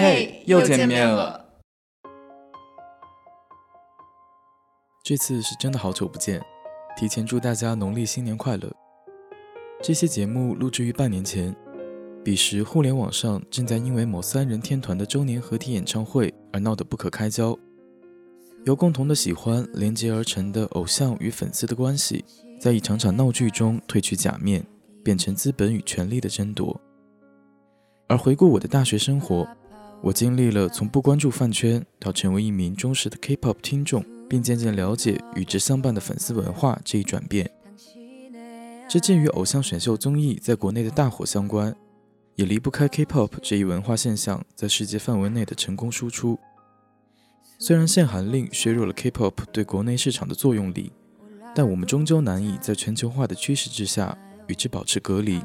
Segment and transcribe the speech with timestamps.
[0.00, 1.44] 嘿，又见面了。
[5.02, 6.40] 这次是真的好久不见，
[6.96, 8.72] 提前祝大家农历新年快乐。
[9.82, 11.52] 这些节目录制于半年前，
[12.24, 17.58] 彼时互联网上正在因为某三人天团的周年合体演唱会而闹得不可开交。
[18.66, 22.24] 由共同的喜欢连接而成的偶像与粉丝的关系，
[22.60, 24.64] 在一场场闹剧中褪去假面，
[25.02, 26.80] 变成资本与权力的争夺。
[28.06, 29.46] 而回顾我的大学生活，
[30.00, 37.50] 我经历了从不关注饭圈到成为一名忠实的 K-pop 听众，并渐渐了解与之相伴的粉丝文化这一转变。
[38.88, 41.74] 这鉴与偶像选秀综艺在国内的大火相关，
[42.36, 46.38] 也离不开 K-pop 这一文化现象在世界范围内的成功输出。
[47.58, 50.92] 虽然限韩令削弱了 K-pop 对国内市场的作用力，
[51.54, 55.42] 但我们终究难以在全球化的趋势之下与之保持隔离。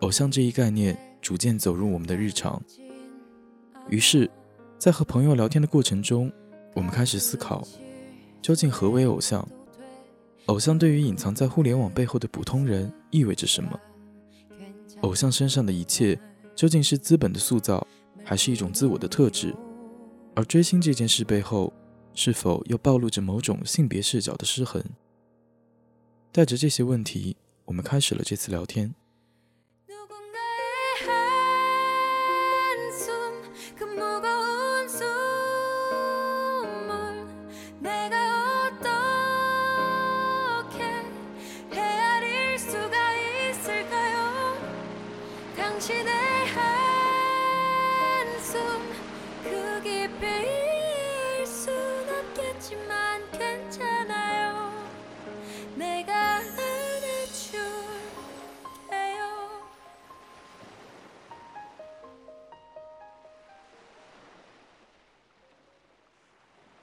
[0.00, 2.62] 偶像这一概念逐渐走入我们的日常。
[3.88, 4.30] 于是，
[4.78, 6.32] 在和朋友聊天的过程中，
[6.74, 7.66] 我们开始思考，
[8.40, 9.46] 究竟何为偶像？
[10.46, 13.78] 偶像对于隐藏在互联网背后的普通人意味着什么？
[15.02, 16.18] 偶像身上的一切
[16.54, 17.86] 究竟是资本的塑造，
[18.24, 19.54] 还是一种自我的特质？
[20.34, 21.72] 而追星这件事背后，
[22.14, 24.82] 是否又暴露着某种性别视角的失衡？
[26.30, 27.36] 带着这些问题，
[27.66, 28.94] 我们开始了这次聊天。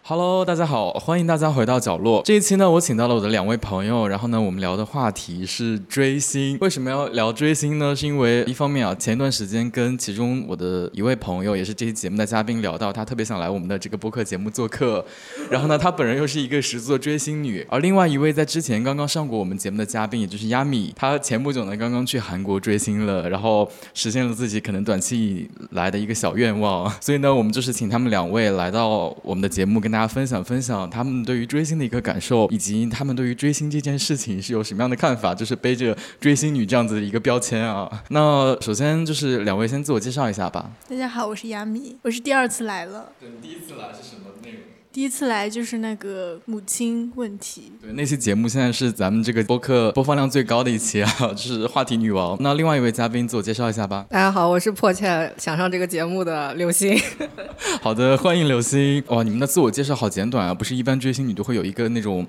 [0.09, 2.23] Hello，大家好，欢迎大家回到角落。
[2.25, 6.57] 这一期呢，我请到了我的两位朋友，然后呢，我们聊的话题是追星。
[6.61, 7.95] 为什么要聊追星呢？
[7.95, 15.05] 是因为一方面啊，前一段时间跟其中我的一位朋友，也是这期节目的嘉宾聊到，他特别想来我们的这个播客节目做客。
[15.51, 17.63] 然后呢，他本人又是一个十足的追星女。
[17.69, 26.91] 而另外一位在之前刚刚上过我们节目的嘉宾，也就是亚米，他前不久呢刚刚去韩国追星了，然后实现了自己可能短期以来的一个小愿望。
[26.99, 29.98] 所以呢，我们就是请他们两位来到我们的节目，跟大。
[29.99, 38.01] 大家分享分享他们对于追星的一个感受，以及他们对于追星这件事情是有什么样的看法，就是背着追星女这样子的一个标签啊。
[38.07, 40.71] 那首先就是两位先自我介绍一下吧。
[40.87, 43.11] 大家好，我是亚米，我是第二次来了。
[43.19, 44.61] 对，第一次来是什么内容？
[44.91, 47.71] 第一次来就是那个母亲问题。
[47.79, 52.35] 对，那期节目现在是咱们这个播客播放量最高的一期啊，就是话题女王。
[52.39, 54.07] 那另外一位嘉宾自我介绍一下吧。
[54.09, 56.99] 大家好，我是迫切想上这个节目的刘星。
[57.83, 59.03] 好的，欢迎刘星。
[59.09, 62.25] 哇，你们的自我介绍好简短啊，不是一般追星女都会有一个那种。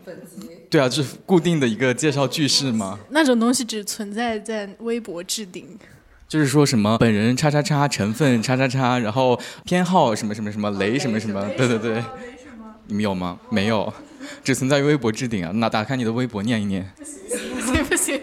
[0.69, 2.99] 对啊，就是固定的一个介绍句式吗？
[3.09, 5.67] 那种东西只存在在微博置顶。
[6.29, 12.05] 就是说什么本人叉叉叉成分叉叉叉，然后偏好什么什么什么雷什么什么，对对对。
[12.91, 13.39] 你们有吗？
[13.51, 13.93] 没有，
[14.43, 15.53] 只存在于微博置顶啊。
[15.55, 16.91] 那打开你的微博念一念。
[16.99, 18.21] 不行不行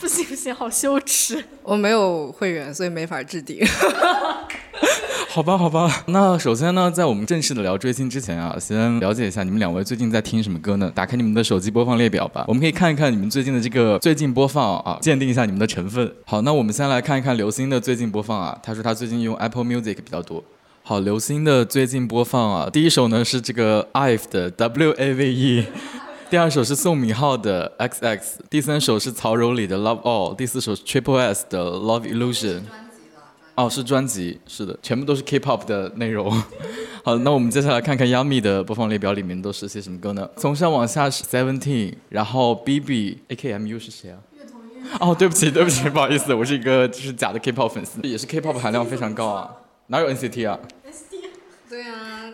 [0.00, 1.44] 不行不行，好羞耻。
[1.62, 3.60] 我没有会员，所以没法置顶。
[5.28, 10.90] 好吧好吧，那首先呢，在我们正式的聊追星之前啊，先了解一下你们两位最近在听什么歌呢？
[10.94, 16.10] 打开你们的手机播放列表吧，我们可以看一看你们最近的这个最近播放啊，鉴定一下你们的成分。
[16.24, 18.58] 好，那我们先来看一看刘星的最近播放啊。
[18.62, 20.42] 他说他最近用 Apple Music 比较多。
[20.88, 25.64] 好，刘星的最近播放啊，第一首呢是这个 IVE 的 W A V E，
[26.30, 32.60] 第二首是宋敏浩的 X X，第三首是曹柔里的 Love All，第四首是 Triple S 的 Love Illusion。
[33.56, 36.30] 哦，是专辑，是的，全部都是 K-pop 的内容。
[37.02, 40.30] 好，那我们接下来看看 Yummy 的播放列表里面都是些什么歌呢？
[40.36, 44.18] 从上往下是 Seventeen，然后 BB，A K M U 是谁啊？
[45.00, 49.50] 哦，对不起， 对不起，不好意思，我是一个就是假的 K-pop 粉丝，也是 K-pop 含量非常高啊。
[49.88, 50.58] 哪有 NCT 啊
[51.68, 52.32] 对啊。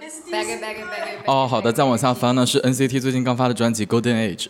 [1.26, 4.46] 哦，好的，再往下翻呢是 NCT 最近刚发的专辑 Golden Age。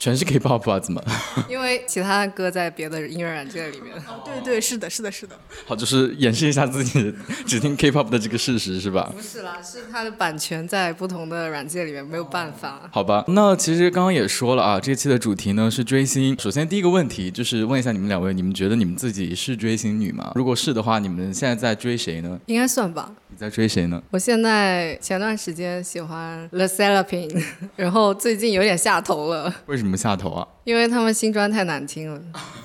[0.00, 0.80] 全是 K-pop 啊？
[0.80, 1.04] 怎么？
[1.46, 3.92] 因为其他的歌在别的音乐软件里面。
[4.24, 5.36] 对对，是的，是的，是的。
[5.66, 7.14] 好，就是演示一下自己
[7.46, 9.12] 只听 K-pop 的这个事实，是吧？
[9.14, 12.88] 不是啦，是它的版权在不同的软件里面，没有办法。
[12.90, 16.34] 好吧，那其实刚刚也说了啊，这期的主题呢是追星。
[16.40, 20.32] 首先第一个问题就是问一下你们两位，你们觉得你们自己是追星女吗？
[20.34, 22.40] 如果是的话，你们现在在追谁呢？
[22.46, 23.12] 应该算吧。
[23.28, 24.02] 你在追谁呢？
[24.10, 27.42] 我现在前段时间喜欢 The c e l a p i n
[27.76, 29.54] 然后最近有点下头了。
[29.66, 30.46] 为什么下头啊？
[30.64, 32.20] 因为他们新专太难听了。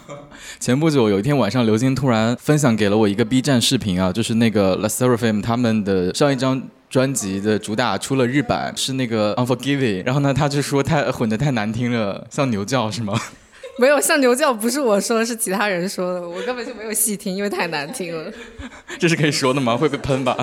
[0.60, 10.06] 前不久有一天晚上，刘晶突然分享给了我一个 B 站视频啊，就是那个 La Seraphim 他们的上一张专辑的主打出了日版，是那个 Unforgiving。
[10.06, 13.20] 然后呢，他就说太混的太难听了，像牛叫是吗？
[13.78, 18.32] 没有像牛叫，不是我说的，是其他人说的，我根本就没有细听，因为太难听了。
[18.98, 19.76] 这是可以说的吗？
[19.76, 20.38] 会被喷吧？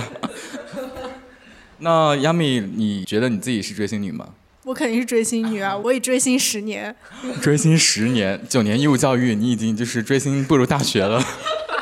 [1.78, 4.28] 那 Yami，你觉得你自己是追星女吗？
[4.64, 5.76] 我肯定是追星女啊！
[5.84, 6.94] 我已追星十年，
[7.40, 11.22] 追星十年，九年义务教育，你已经就是追星步入大学了。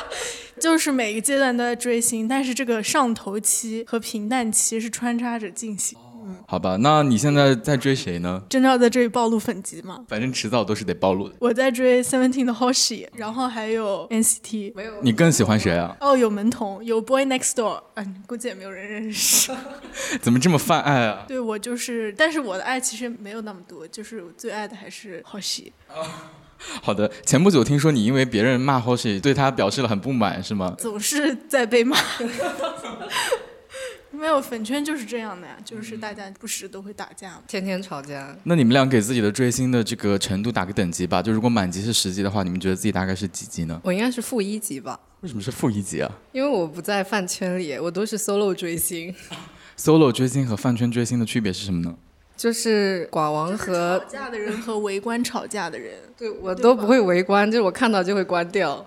[0.59, 5.99] 就是每个阶段都在追星，但是这个上头期和平淡期是穿插着进行。
[6.47, 8.43] 好吧，那你现在在追谁呢？
[8.49, 10.05] 真的要在这里暴露粉籍吗？
[10.09, 11.35] 反正迟早都是得暴露的。
[11.39, 14.73] 我在追 Seventeen 的 Hoshi，然后还有 NCT。
[14.75, 15.97] 没有，你更喜欢谁啊？
[16.01, 19.53] 哦，有门童，有 Boy Next Door，嗯，估计也没有人认识。
[20.21, 21.25] 怎么这么泛爱啊？
[21.29, 25.73] 对我就是，但是我的爱其实没有那么多，就是我最爱的还是 Hoshi。
[26.83, 30.75] 好的，前不久听说你因为别人骂 Hoshi，对他表示了很不满，是吗？
[30.79, 31.97] 总是在被骂。
[34.21, 38.37] 没有粉圈就是这样的呀，就是大家不时都会打架，天天吵架。
[38.45, 43.81] 那你们俩给自己的追星的这个程度打个等级吧，就如果满级是十级的话，你们觉得自己大概是几级呢？
[43.83, 45.01] 我应该是负一级吧。
[45.21, 46.13] 为什么是负一级啊？
[46.33, 49.15] 因为我不在饭圈里，我都是 solo 追星。
[49.79, 51.97] solo 追星和饭圈追星的区别是什么呢？
[52.41, 58.83] 就是寡王和吵架的人和围观吵架的人， 对我都不会围观，就是我看到就会关掉。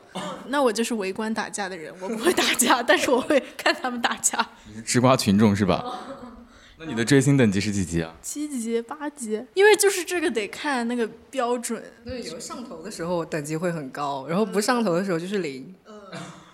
[0.47, 4.43] 那我就是围观打架的人，我不会打架，但是我会 看他们打架。
[4.67, 5.85] 你是吃瓜群众是吧？
[6.79, 8.15] 那你的追星等级是几级啊？
[8.23, 11.83] 七级、八级，因为就是这个得看那个标准。
[12.03, 15.75] 对，有上头的时候等级会很高，然后不上头的时候就是零。
[15.85, 15.95] 嗯，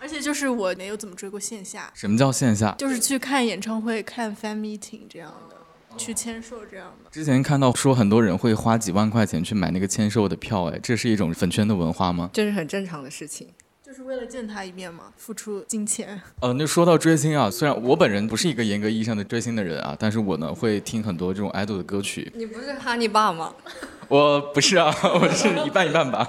[0.02, 1.90] 而且就是我没有怎么追过线下。
[1.94, 2.76] 什么叫线下？
[2.78, 5.56] 就是去看演唱会、看 fan meeting 这样的。
[5.98, 12.30] 去签售这样的，之前看到说很多人会花几万块钱去买那个签售的票，哎，这是一种粉圈的文化吗？
[12.34, 13.48] 这是很正常的事情，
[13.86, 16.22] 就是为了见他一面嘛，付出金钱。
[16.42, 22.32] 呃，那说到追星啊，虽然我本人不是一个严格意义上的追星的人啊，但是我呢会听很多这种 idol 的歌曲。
[22.36, 23.54] 你不是哈尼爸吗？
[24.08, 26.28] 我不是啊，我是一半一半吧。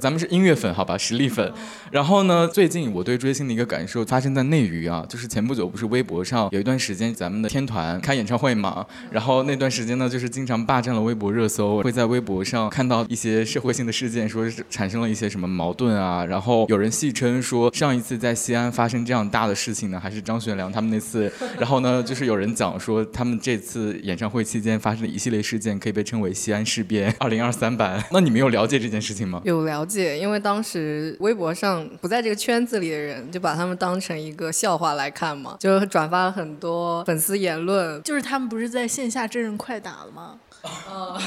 [0.00, 1.52] 咱们是音乐粉，好吧，实力粉。
[1.90, 16.24] 然后呢，最近我对追星的一个感受发生在内娱啊，就是前不久不是微博上有一段时间咱们的天团开演唱会嘛，然后那段时间呢，就是经常霸占了微博热搜，会在微博上看到一些社会性的事件，说是产生了一些什么矛盾啊。
[16.24, 21.32] 然后有人戏称说，上一次在西安发生这样大的事情呢，还是张学良他们那次。
[21.58, 27.14] 然后呢，就是有人讲说，他们这次演唱会期间发生的一系列事件，可以被称为西安事变。
[27.18, 29.40] 二零二三版，那你们有了解这件事情吗？
[29.44, 40.38] 有了解，因为当时微博上不在这个圈子里的人，就把他们当成一个笑话来看嘛，就转发了很多粉丝言论，就是他们不是在线下真人快打了吗？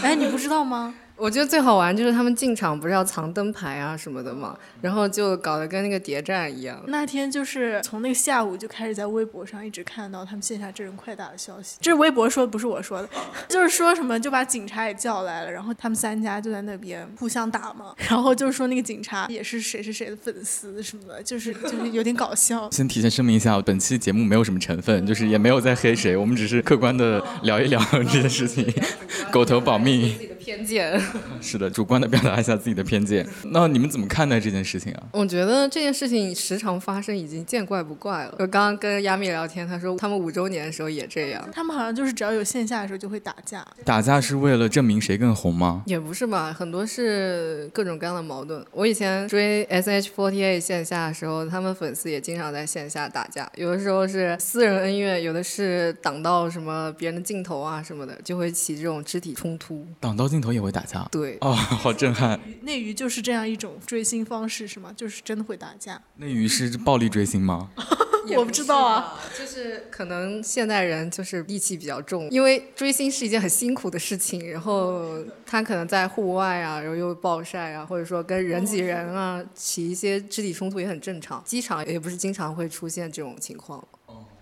[0.01, 0.95] 哎，你不知道吗？
[1.18, 6.80] 我觉得最好玩就是他们进场不是要藏灯牌啊什么的嘛，然后就搞得跟那个谍战一样。
[6.88, 11.78] 那天就是从那个下午就开始在微博上一直看到他们线下真人快打的消息。
[11.81, 13.10] 这是微博说的，不是我说的，
[13.50, 17.96] 就是说什么就把警察也叫来了，然后他们三家就在那边互相打嘛。
[18.08, 22.70] 然后就是说那个警察也是谁是谁的粉丝什么的，就是就是有点搞笑。
[22.70, 28.72] 先提前声明一下，本期节目没有什么成分，就是也没有在黑谁，我们只是客观的聊一聊这件事情，
[29.31, 30.16] 狗头保命。
[30.48, 30.98] 偏见
[31.42, 33.28] 是的，主观的表达一下自己的偏见。
[33.52, 35.04] 那你们怎么看待这件事情啊？
[35.12, 38.34] 我觉得这件事情时常发生，已经见怪不怪了。
[38.40, 41.46] 我刚刚跟亚米聊天，他说他们五周年的时候也这样。
[41.51, 43.68] 他们好像就是只要有线下的时候就会打架。
[43.84, 45.84] 打架是为了证明谁更红吗？
[45.86, 48.66] 也不是吧，很多是各种各样的矛盾。
[48.72, 53.51] 我以前追 S.H.48 线下的时候，他们粉丝也经常在线下打架。
[53.58, 59.86] 有的时候是私人恩怨，有的是挡到什么别人的镜头啊什么的，就会起这种肢体冲突。
[60.00, 60.37] 挡到镜。
[60.38, 61.51] 镜头也会打架，对哦，
[61.82, 62.39] 好震撼。
[62.62, 64.94] 内娱就是这样一种追星方式是吗？
[64.96, 66.00] 就是真的会打架？
[66.17, 67.72] 内娱是暴力追星吗？
[68.36, 81.41] 我不知道啊，就是可能现代人就是戾气比较重，因为追星是一件很辛苦的事情，然后他可能在户外啊，然后又暴晒啊，或者说跟人挤人啊，起一些肢体冲突也很正常。
[81.46, 83.84] 机场也不是经常会出现这种情况。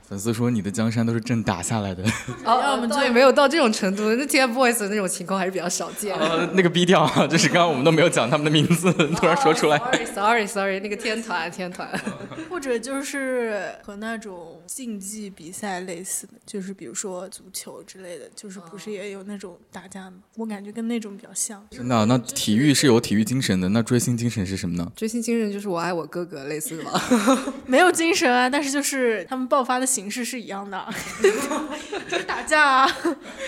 [0.07, 2.03] 粉丝说你的江山都是朕打下来的，
[2.45, 4.03] 哦，我们这也没有到这种程度。
[4.13, 6.15] 那 TFBOYS 那种情况还是比较少见。
[6.15, 9.79] 呃，那个 B 调就是刚刚我们都没有讲他们的名字， 突然说出来。
[10.13, 11.89] Sorry，Sorry，Sorry，那个天团，天团。
[12.49, 20.17] 或者就是和那种竞技比赛类似的，就是比如说足球之类的，就是不是也有那种打架吗？
[20.37, 21.65] 我感觉跟那种比较像。
[21.71, 22.05] 真的？
[22.05, 24.91] 那体育是有体育精神的，那追星精神是什么呢？
[24.95, 27.01] 追星精神就是我爱我哥哥，类似的吧？
[27.65, 29.94] 没有精神啊，但是就是他们爆发的。
[29.95, 30.85] 形式是一样的，
[32.09, 32.91] 就是打架啊。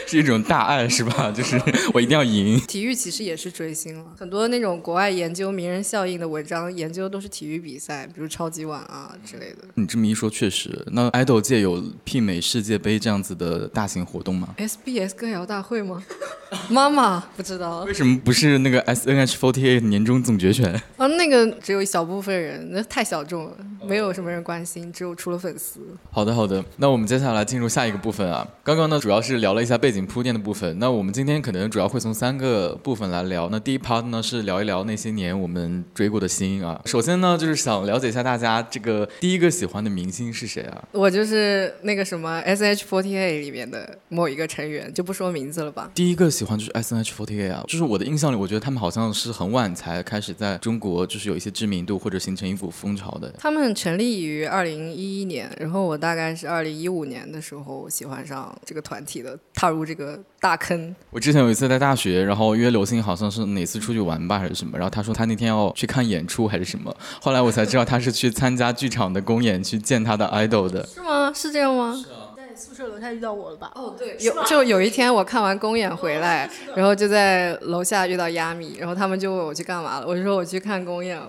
[0.08, 1.30] 是一种大爱是吧？
[1.36, 1.62] 就是
[1.94, 2.58] 我一定要赢。
[2.62, 9.58] 体育其实也是追星了，很多那种国外研究名人效应的文章，研究都是体育比赛，比如超级碗啊之类的。
[9.74, 16.02] 你这么一说，确实，那爱豆界有媲美世界杯这样子的大型活动吗？SBS 歌谣大会吗？
[16.72, 20.74] 妈妈不知道为什么不是那个 S N H forty eight 年终总决选？
[20.96, 23.52] 啊，那个只有一小部分人，那太小众了，
[23.86, 25.82] 没有什么人关心，只有除了粉丝。
[26.10, 26.64] 好的，好的。
[26.78, 28.48] 那我们接下来进入下一个部分啊。
[28.64, 30.78] 刚刚呢，主要是聊了一下背景铺垫的部分。
[30.78, 33.50] 那我们今天可能主要会从三个部分来聊。
[33.52, 36.80] 那第一 part 呢是聊一聊那些年我们追过的星啊。
[36.86, 40.84] 首先呢，就是想了解一下大家这个第一个喜欢的明星是谁啊？
[40.92, 45.90] 我就是那个什么 S.H.48 里面的某一个成员，就不说名字了吧。
[45.96, 53.34] 第一个喜欢就是 S H F O R T Y eight 啊，就是我的印象里，我觉得他们好像是很晚才开始在中国就是有一些知名度或者形成一股风潮的。
[53.40, 60.96] 他们成立于二零一一年，然后我大概是二零一五年的时候喜欢上这个团体的，踏入这个大坑。
[61.10, 70.86] 我之前有一次在大学，然后约刘星，好像是哪次出去玩吧还是什么，然后他说他那天要去看演出还是什么，后来我才知道他是去参加剧场的公演去见他的 idol 的。
[70.88, 71.32] 是吗？
[71.34, 71.94] 是这样吗？
[71.94, 72.12] 在
[72.58, 73.72] 宿舍楼下遇到我了吧？
[73.76, 81.28] 哦，对，有就有一天我看完公演回来，然后就在楼下遇到亚米，然后他们就问我去干嘛了，我就说我去看公演了。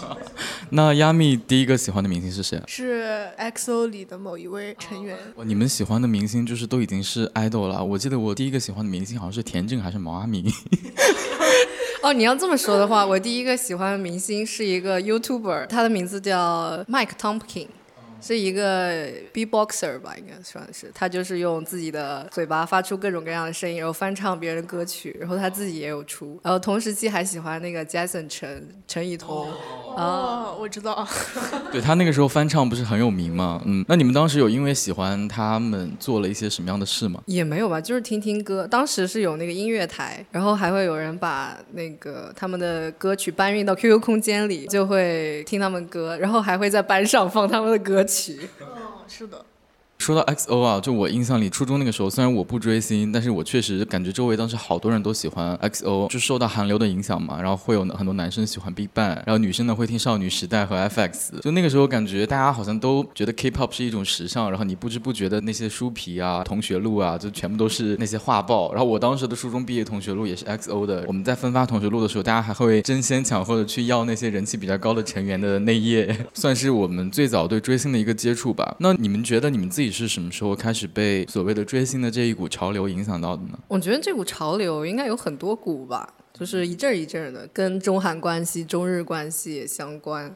[0.70, 2.64] 那亚米第一个喜欢的明星是谁啊？
[2.66, 5.16] 是 XO 里的某一位成员。
[5.36, 7.84] 哇你们喜欢的明星就是都已经是 idol 了。
[7.84, 10.44] 我记得我第一个喜欢的明星好像是田震还是毛阿敏。
[12.02, 17.68] 哦，你要这么说的话，我第一个喜欢的明星是一个 YouTuber，他的名字叫 Mike Tompkin。
[18.26, 20.90] 是一个 B-boxer 吧，应该算是。
[20.94, 26.40] 他就是用自己的嘴巴发出各种各样的声音，然后翻唱别人的歌曲，然后他自己也有出。
[26.42, 29.52] 然后同时期还喜欢那个 Jason 陈陈以桐，
[29.96, 31.06] 哦，我知道。
[31.72, 33.60] 对他那个时候翻唱不是很有名吗？
[33.64, 37.20] 嗯，那你们当时有因为喜欢他们做了一些什么样的事吗？
[37.26, 38.66] 也没有吧，就是听听歌。
[38.66, 48.48] 当时是有那个音乐台，然后还会有人把那个他们的歌曲搬运到 QQ 空间里，就会听他们歌，然后还会在班上放他们的歌曲。
[48.60, 49.44] 哦，是的。
[49.98, 78.76] 说到 XO 啊，就我印象里，初中那个时候，虽然我不追星，但是我确实感觉周围当时好多人都喜欢 XO，就受到韩流的影响嘛，然后会有很多男生喜欢 BigBang，然后女生呢会听少女时代和 FX，就那个时候感觉大家好像都觉得 K-pop 是一种时尚，然后你不知不觉的那些书皮啊、同学录啊，就全部都是那些画报，然后我当时的初中毕业同学录也是 XO 的，我们在分发同学录的时候，大家还会争先抢后的去要那些人气比较高的成员的内页， 算是我们最早对追星的一个接触吧。
[78.80, 83.58] 那你们觉得你们自己是什么时候开始被所谓的追星的这一股潮流影响到的呢？
[83.68, 90.34] 我觉得这股潮流应该有很多股吧，就是一阵儿一阵儿的，跟中韩关系、中日关系也相关。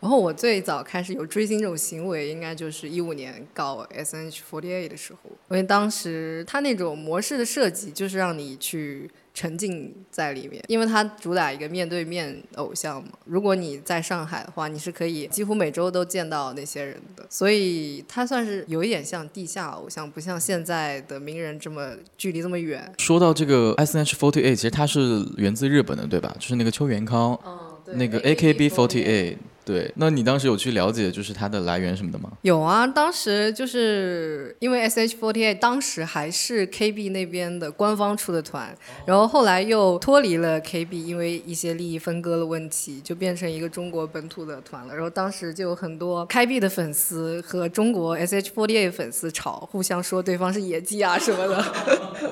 [0.00, 13.10] 然后我最早开始有追星这种行为，应该就是一五年搞 S N H forty eight 的时候，因为当时它那种模式的设计就是让你去沉浸在里面，因为它主打一个面对面偶像嘛。
[13.24, 22.92] 如果你在上海的话，你是可以几乎每周都见到那些人的，所以它算是有一点像地下偶像，不像现在的名人这么距离这么远。
[22.98, 26.34] 说到这个 S N H forty eight，其实它是源自日本的，对吧？
[26.38, 29.36] 就是那个邱元康，嗯，那个 A K B forty eight。
[29.64, 32.32] 对，那你当时有去了解就是它的来源什么的吗？
[32.42, 38.76] 有啊，当时就是因为 SH48 当时还是 KB 那边的官方出的团，
[39.06, 44.92] 然后后来又脱离了 KB，因为一些利益分割的问题，就变成一个中国本土的团了。
[44.92, 51.64] 然后当时就有很多 KB 的粉丝和中国 SH48 粉丝吵，互相说对方是野鸡啊什么的。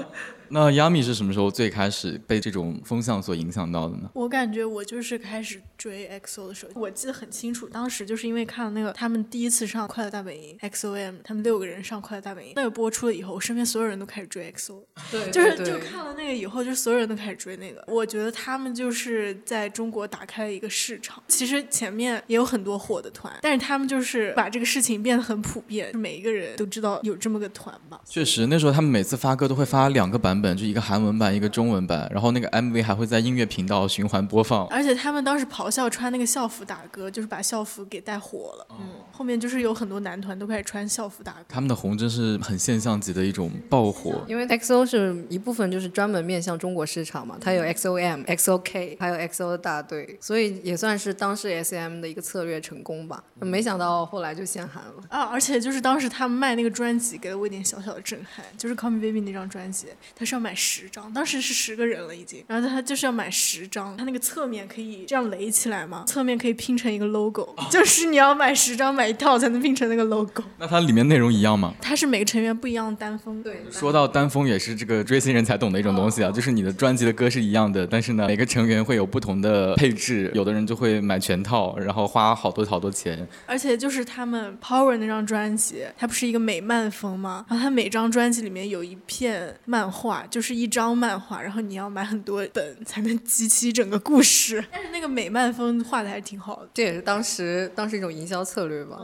[0.50, 4.10] 那 Yami 是什么时候最开始被这种风向所影响到的呢？
[4.14, 17.84] 我感觉我就是开始追 XO 的时候，我记得很清楚，当时就是因为看了那个他们第一次上《快乐大本营》XOM，他们六个人上《快乐大本营》，那个播出了以后，我身边所有人都开始追 XO，对， 就是对就看了那个以后，就所有人都开始追那个。
[17.86, 21.22] 我觉得他们就是在中国打开了一个市场。
[21.28, 28.00] 其实前面也有很多火的团，但是他们就是把这个事情变得很普遍，每一个人都知道有这么个团吧。
[28.04, 34.66] 确实，那时候他们每次发歌都会发两个版本，就一个韩文版，一个中文版，然后那个 MV 还会在音乐频道循环播放。
[34.68, 38.66] 而且他们当时咆哮穿那个校服打歌，就是把校服给带火了。
[38.70, 41.44] 嗯，后面就是有很多男团都开始穿校服打歌。
[41.48, 44.24] 他们的红真是很现象级的一种爆火。
[44.26, 53.22] 因为 XO 是一部分就是专门面向中国市场嘛，它有 XOM、XOK，还有 XO 的大队，所以也算是当时 SM 的一个策略成功吧。
[53.40, 54.92] 没想到后来就限韩了。
[55.08, 58.44] 啊，而且就是当时他们卖那个专辑，给了我一点小小的震撼。
[58.56, 59.86] 就是《Call Me Baby》那张专辑，
[60.30, 66.04] 他是要买十张，当时是十个人了已经，然后他就是要买十张，他那个侧面可以这样垒起起来吗？
[66.06, 70.44] 侧面可以拼成一个 logo， 就是你要买十张买一套才能拼成那个 logo。
[70.58, 71.74] 那它里面内容一样吗？
[71.80, 73.42] 它是每个成员不一样的单封。
[73.42, 83.26] 对，说到单封，也是这个追星人才懂的一种东西啊，就是你的专辑的歌是一样的，但是呢，每个成员会有不同的配置，有的人就会买全套，然后花好多好多钱。
[83.46, 87.44] 而且就是他们 Power 那张专辑，它不是一个美漫风吗？
[87.48, 94.64] 然后它每张专辑里面有一片漫画，就是一张漫画，然后你要买很多本才能集齐整个故事。
[94.72, 96.68] 但是那个美漫风画的还是挺好的。
[96.74, 98.98] 这也是当时当时一种营销策略吧。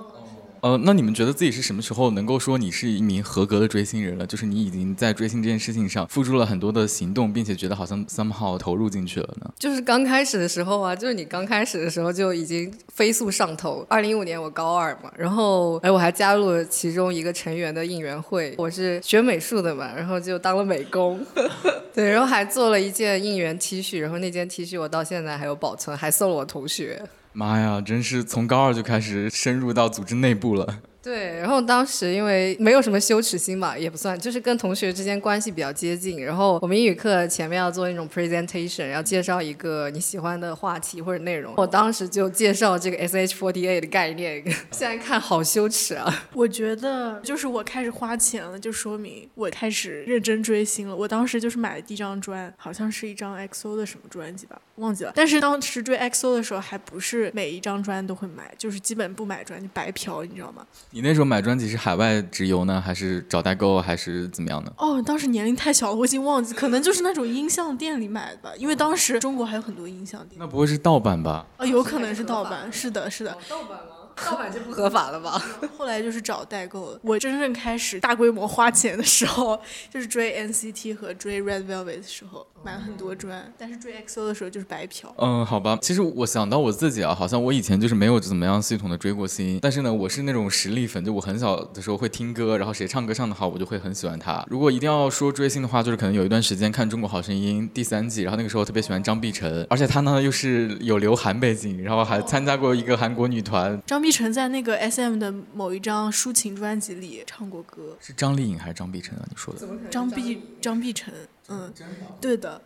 [0.63, 4.27] 呃，那你们觉得自己是什么时候能够说你是一名合格的追星人了？
[4.27, 9.53] 就是你已经在追星这件事情上付出了很多的行动，并且觉得好像 somehow 投入进去了呢？
[9.59, 13.87] 就是刚开始的时候啊，就是你刚开始的时候就已经飞速上头。
[13.89, 21.25] 二零一五年我高二嘛，然后哎我还加入了其中一个成员的应援会，我是学美术的嘛，然后就当了美工，
[21.95, 27.03] 对，然后还做了一件应援 T 恤，然后那件 T 恤我到现在还有保存，还送了我同学。
[27.39, 30.81] 妈呀，真是从高二就开始深入到组织内部了。
[31.07, 36.21] 对，然后当时因为没有什么羞耻心吧，也不算，就是跟同学之间关系比较接近。
[36.25, 41.55] 然后我们英语课前面要做那种 presentation，要介绍一个你喜欢的话题或者内容。
[41.59, 46.27] 我当时就介绍这个 SH48 的概念， 现在看好羞耻啊。
[46.33, 50.97] 我觉得就是我开始花钱了，就说明我开始认真追星了。
[50.97, 55.13] 我当时就是买了第一张专，好像是一张 XO 的什么专辑吧，忘记了。
[55.15, 60.67] 但是当时追 XO 的时候，还不是每一张专都会买，就是基本不买专就白嫖，你知道吗？
[60.97, 64.73] 你那时候买专辑是海外直邮呢，还是找代购，还是怎么样呢？
[64.79, 70.39] 哦，当时年龄太小了，我已经忘记，可能就是那种音像店里买的吧，因为当时中国还有很多音像店。
[70.39, 71.45] 那不会是盗版吧？
[71.59, 73.37] 啊，有可能是盗版，是的，是的。
[73.47, 73.93] 盗版吗？
[74.25, 75.33] 盗版就不合法了吧？
[75.77, 77.01] 后来就是找代购了。
[77.03, 79.61] 我真正开始大规模花钱的时候，
[79.91, 83.53] 就是追 NCT 和追 Red Velvet 的时候，买了很多专。
[83.57, 85.15] 但是追 XO 的时候就是白嫖。
[85.19, 85.79] 嗯，好吧。
[85.81, 94.45] 其实我想到我自己啊，好像我以前就是没有怎么样系统的追过星，但是呢，我是那种实力粉，就我很小的时候会听歌，然后谁唱歌唱得好，我就会很喜欢他。
[94.49, 103.81] 如果一定要说追星的话，就是可能有一段时间看《中国好声音》第三季，然后那个时候特别喜欢张碧晨，而且他呢又是有留韩背景，然后还参加过一个韩国女团。
[103.87, 104.77] 张碧晨在那个。
[104.87, 109.27] S.M 的某一张抒情专辑里唱过歌，是张丽颖还是张碧晨啊？
[109.29, 109.67] 你说的？
[109.91, 111.13] 张碧张碧晨，
[111.49, 111.73] 嗯，
[112.21, 112.61] 对的。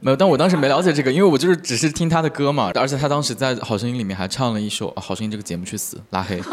[0.00, 6.40] 没有，但我当时没了解这个，因为我就是只是听他的歌嘛，而且他当时在《好声音》里面还唱了一首《好声音》这个节目去死，拉黑。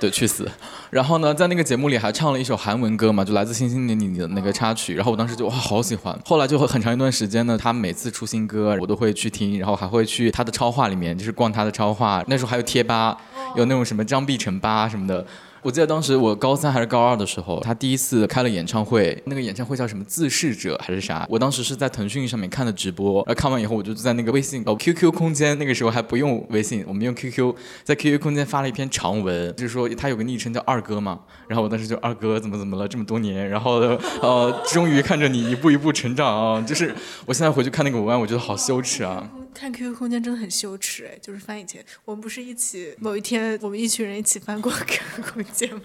[0.00, 0.50] 对，去死！
[0.90, 4.94] 然后呢，在那个节目里还唱了一首韩文歌嘛，就来自《星星点你》的那个插曲。
[4.94, 6.18] 然后我当时就哇，好喜欢。
[6.24, 12.22] 后来就很长一段时间呢，他每次出新歌，我都会去听，然后还会去他的超话里面，就是逛他的超话。
[12.26, 13.16] 那时候还有贴吧，
[13.54, 15.24] 有那种什么张碧晨吧什么的。
[15.64, 21.26] 我记得当时我高三还是高二的时候，他第一次开了演唱会，那个演唱会叫什么自逝者还是啥？
[21.26, 33.80] 我当时是在腾讯上面看的直播，然后看完以后我就在那个微信哦 QQ 空间，那个时候还不用微信，我们用 QQ，在 QQ 空间发了一篇长文，就是说他有个昵称叫二哥嘛，然后我当时就二哥怎么怎么了这么多年，然后
[34.20, 39.26] 呃终于看着你一步一步成长啊，就是我现在回去看那个文案，我觉得好羞耻啊。
[39.54, 45.80] 看 QQ 空间真的很羞耻哎，就是翻以前我们不是一起某一天我们一群人一起翻过 QQ 空间吗？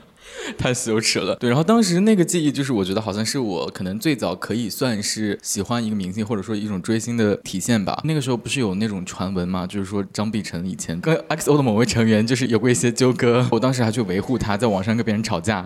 [0.57, 1.35] 太羞耻了。
[1.35, 8.01] 对，然后当时那个记忆就是我觉得好像是我可能最早可以算是喜欢一个明星或者说一种追星的体现吧。
[8.03, 15.61] 那个时候不是有那种传闻嘛，就是说张碧晨以前跟 XO 的某位成员就是有过一些纠葛，我当时还去维护他，在网上跟别人吵架。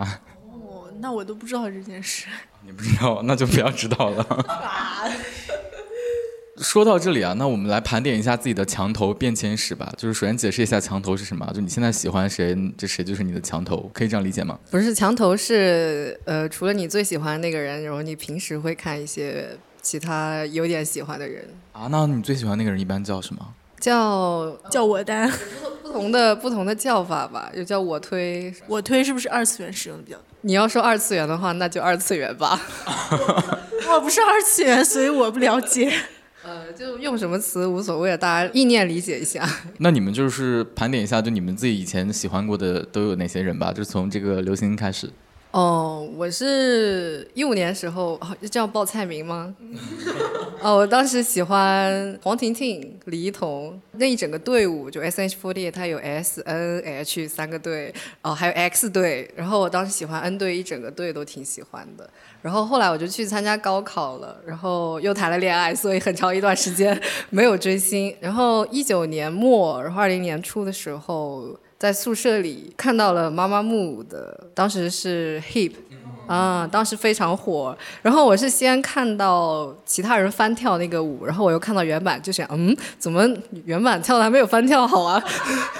[0.50, 2.26] 哦，那我都不知道这件事。
[2.66, 4.26] 你不知道，那就不要知道了。
[6.58, 9.92] 说到这里啊，那我们来盘点一下自己的墙头变迁史吧。
[9.96, 14.58] 就是首先解释一下墙头是什么，就你现在喜欢谁，这谁就是你的墙头，可以这样理解吗？
[14.70, 19.48] 不是，墙头是呃，除了你最喜欢那个人，然后你平时会看一些
[19.82, 21.88] 其他有点喜欢的人啊。
[21.90, 23.54] 那你最喜欢那个人一般叫什么？
[23.80, 25.30] 叫叫我单，
[25.82, 28.54] 不同的不同的叫法吧，又叫我推。
[28.68, 30.24] 我推是不是二次元使用的比较多？
[30.42, 32.58] 你要说二次元的话，那就二次元吧。
[33.92, 35.92] 我不是二次元，所以我不了解。
[36.74, 39.48] 呃，就用什么词无所谓，大家意念理解一下。
[39.78, 43.72] 那你们就是盘点一下，就你们自己以前喜欢过的都有哪些人吧？
[43.72, 45.10] 就从这个流行开始。
[45.52, 49.54] 哦，我是一五年时候，哦，这样报菜名吗？
[50.60, 62.10] 哦，我当时喜欢黄婷婷、李一桐那一整个队伍，就 S H forty，它有 S N H 三个队，哦，还有 X 队，然后我当时喜欢 N 队一整个队都挺喜欢的。
[62.44, 68.14] 然后后来我就去参加高考了，然后又谈了恋爱，所以很长一段时间 没有追星。
[68.20, 71.58] 然后一九年末，然后二零年初的时候。
[71.76, 75.72] 在宿舍里看到了妈妈木的，当时是 Hip，
[76.26, 77.76] 啊，当时非常火。
[78.02, 83.28] 然后我是先看到其他人翻跳那个舞，然后我又看到原版，就想，嗯，怎么
[83.64, 85.22] 原版跳的还没有翻跳好啊？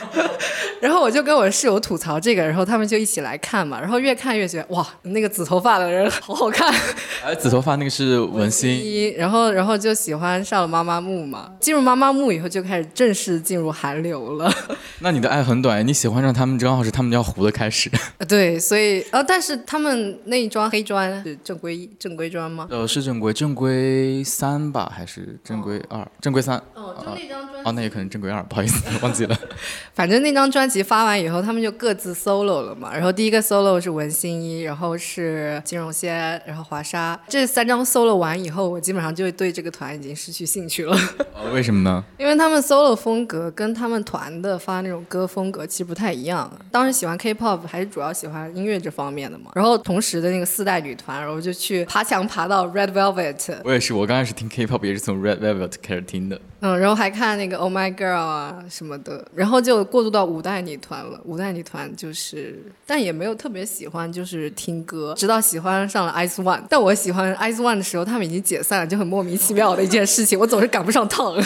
[0.80, 3.80] 然后我就跟我室友吐槽这个，然后他们就一起来看嘛。
[3.80, 6.72] 然后越看越觉得，哇，那个紫头发的人好好看。
[7.24, 11.50] 哎，紫头发那个是文心，然后然后就喜欢上了妈妈木嘛。
[11.58, 14.52] 进入妈妈木以后，就开始正式进入韩流了。
[15.00, 17.90] 那你的爱很短，你喜欢上他们正好是他们要糊的开始。
[18.28, 22.66] 对，所以呃，但是他们那一桩黑砖是正规正规砖吗？
[22.70, 26.06] 呃，是正规，正规三吧，还是正规二？
[26.20, 26.56] 正规三。
[26.74, 29.36] 哦，就那张专哦，那也可能正规二，不好意思，忘记了。
[29.94, 32.92] 反正那张专辑发完以后，他们就各自 solo 了嘛。
[32.92, 37.18] 然后第一个 solo 是文心一，然后是金融仙，然后华莎。
[37.28, 40.96] 这三张 solo 完以后，我基本上就对这个团已经失去兴趣了。
[41.52, 42.04] 为什么呢？
[42.18, 46.50] 因为他们 solo 风格跟他们团的发那种歌风格其实不太一样。
[46.70, 49.50] 当时喜欢 K-pop 还是主要喜欢音乐这方面的嘛。
[49.54, 53.58] 然后同时的那个四代女团，然后就去爬墙爬到 Red Velvet。
[53.62, 56.40] 我也是，我刚开始听 K-pop 也是从 Red Velvet 开始听的。
[56.60, 61.20] 嗯，然后还看那个 Oh My Girl 啊什么的，然后就过渡到五代女团了。
[61.24, 66.62] 五代女团就是，但也没有特别喜欢，就是听歌，直到喜欢上了 Ice One。
[66.70, 71.36] 但我喜欢 Ice One 的时候，他们已经解散了，就很莫名其妙的一件事情，我总是赶不上趟。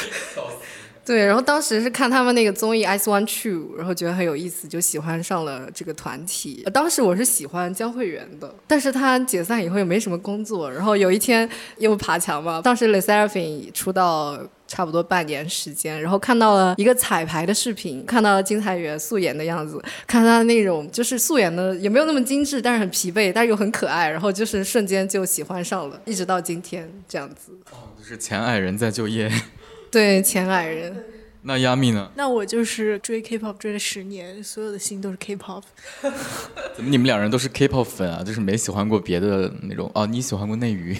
[1.08, 6.62] 对，然后当时是看他们那个综艺 Ice One Two，然后觉得很有意思，就喜欢上了这个团体。
[6.70, 12.60] 当时我是喜欢江慧媛的，但是她解散以后又没什么工作，然后有一天又爬墙嘛。
[12.60, 27.52] 当时 Le Sserafim 出道差不多半年时间，然后看到了一个彩排的视频，看到了金彩媛素颜的样子，看她那种就是素颜的也没有那么精致，但是很疲惫，但是又很可爱，然后就是瞬间就喜欢上了，一直到今天这样子。
[27.70, 29.32] 哦，就是前矮人在就业。
[29.90, 31.04] 对，前矮人。
[31.42, 32.10] 那亚米呢？
[32.16, 35.62] 那我就是追 K-pop 追了十年，所有的心都是 K-pop。
[36.76, 38.22] 怎么你们两人都是 K-pop 粉啊？
[38.22, 39.90] 就是没喜欢过别的那种？
[39.94, 40.96] 哦，你喜欢过内娱。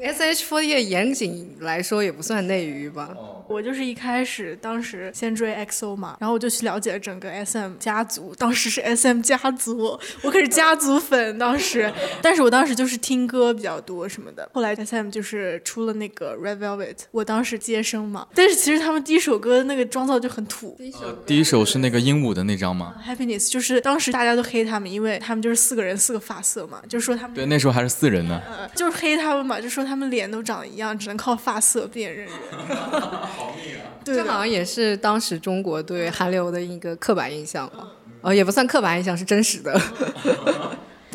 [0.00, 3.16] S H Forty 严谨来说也不算内娱吧。
[3.48, 8.34] 我就是一开始当时先追 X O 嘛，然后我就去了解整个 S M 家族。
[8.36, 11.92] 当时是 S M 家族，我可是家族粉当时。
[12.22, 14.48] 但是我当时就是听歌比较多什么的。
[14.52, 18.26] 后来 S M 就是出了那个 Red Velvet，我当时接生嘛。
[18.34, 20.74] 但是其实他们第一首歌那个妆造就很土。
[20.78, 28.40] 第一首第一首是那个鹦鹉的那张吗？Happiness 就是当时大家都黑他们，因为他们就是四个人四个发色嘛，就说他们对那时候还是四人呢。
[28.46, 32.34] 呃，就是黑他们嘛，就说他们脸都长一样，只能靠发色辨认人。
[33.36, 33.82] 好命啊！
[34.04, 37.88] 这好像也是当时中国对韩流的一个刻板印象吧？
[38.22, 39.78] 呃，也不算刻板印象，是真实的。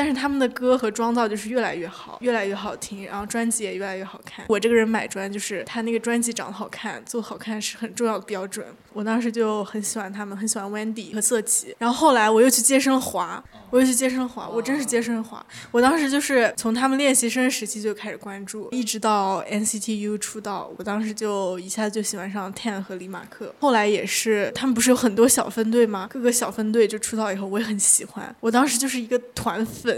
[0.02, 4.44] 但是他们的歌和妆造就是越来越好，越来越好听，然后专辑也越来越好看。
[4.50, 8.66] 我这个人买专就是他那个专辑长得好看，做好看是很重要的标准。
[8.94, 11.76] 我当时就很喜欢他们，很喜欢 Wendy 和瑟琪。
[11.78, 15.46] 然后后来我又去接生华，我又去接生华，我真是接生华。
[15.70, 23.54] 我当时就是从他们练习生时期就开始关注，一直到 NCT U 出道，我当时就一下子就喜欢上 Ten 和李马克。
[23.60, 26.08] 后来也是他们不是有很多小分队吗？
[26.12, 28.36] 各个小分队就出道以后，我也很喜欢。
[28.40, 29.91] 我当时就是一个团粉，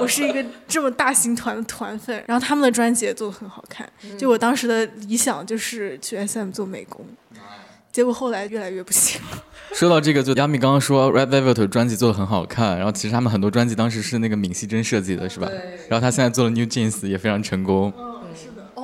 [0.00, 2.22] 我是一个这么大型团的团粉。
[2.26, 7.04] 然后他们的专辑也做的很好看，就我当时的理想就是去 SM 做美工。
[7.92, 9.20] 结果后来越来越不行。
[9.74, 15.48] 说到这个，就亚米刚刚说 Red Velvet 专辑做的很好看，然后其实他们很多专辑当时是那个闵熙珍设计的，是吧？
[15.88, 17.92] 然后他现在做了 New Jeans 也非常成功。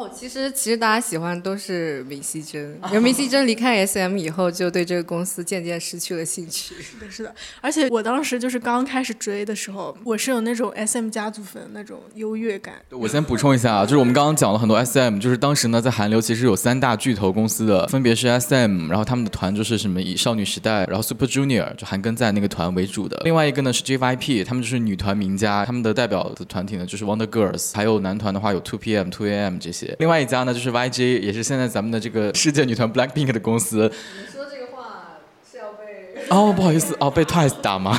[0.07, 6.77] 哦，其实其实大家喜欢都是闵熙珍，因为闵熙珍离开 SM 以后，就对这个公司渐渐失去了兴趣。
[6.81, 7.35] 是的，是的。
[7.61, 12.75] 而且我当时就是刚开始追的时候，我是有那种 SM 家族粉那种优越感。
[12.91, 23.21] 我先补充一下啊，就是我们刚刚讲了很多 SM，就是当时呢在韩流其实有三大巨头公司的，分别是 SM，然后他们的团就是什么以少女时代，然后 Super Junior 就韩庚在那个团为主的。
[23.25, 29.96] 另外一个呢是 JYP，他们就是女团名家，他们的代表的团体呢就是 Wonder Girls，还有男团的话有 Two PM、Two AM 这些。
[29.99, 30.67] 另外一家呢就是。
[30.77, 33.91] YG，也是现在咱们的这个世界女团 Blackpink 的公司。
[34.21, 36.27] 你说这个话是要被……
[36.29, 37.99] 哦，不好意思，哦，被 Twice 打吗？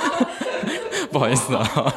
[1.10, 1.94] 不好意思啊。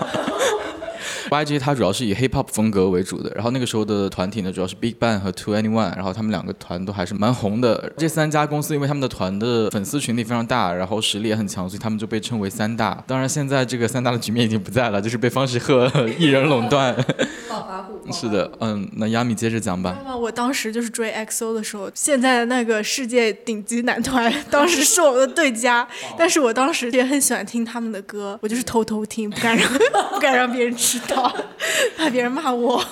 [1.30, 7.92] YG 它主要是以 Hip Hop 风格为主的，然后那个时候的团体呢，主要是 Big Bang 和 Two Anyone，然后他们两个团都还是蛮红的。
[7.98, 13.04] 这三家公司因为他们的团的粉丝群体非常大，然后实力也很强，所以他们就被称为三大。
[13.06, 16.96] 当然现在这个三大的局面已经不在了，就是被方时赫 一人垄断。
[17.62, 18.00] 暴发户。
[18.12, 19.96] 是的，嗯，那亚米接着讲吧。
[20.04, 29.68] 那么我当时就是追 XO 的时候，现在的那个世界顶级男团，当时是我们的对家，但是我当时也很喜欢听他们的歌，我就是偷偷听，不敢让
[30.14, 31.32] 不敢让别人知道。
[31.98, 32.84] 怕别人骂我，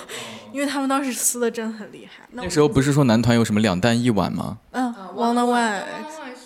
[0.52, 2.28] 因为他们当时撕的真的很厉害。
[2.32, 4.58] 那时候不是说男团有什么两弹一碗吗？
[4.72, 5.82] 嗯，One on One。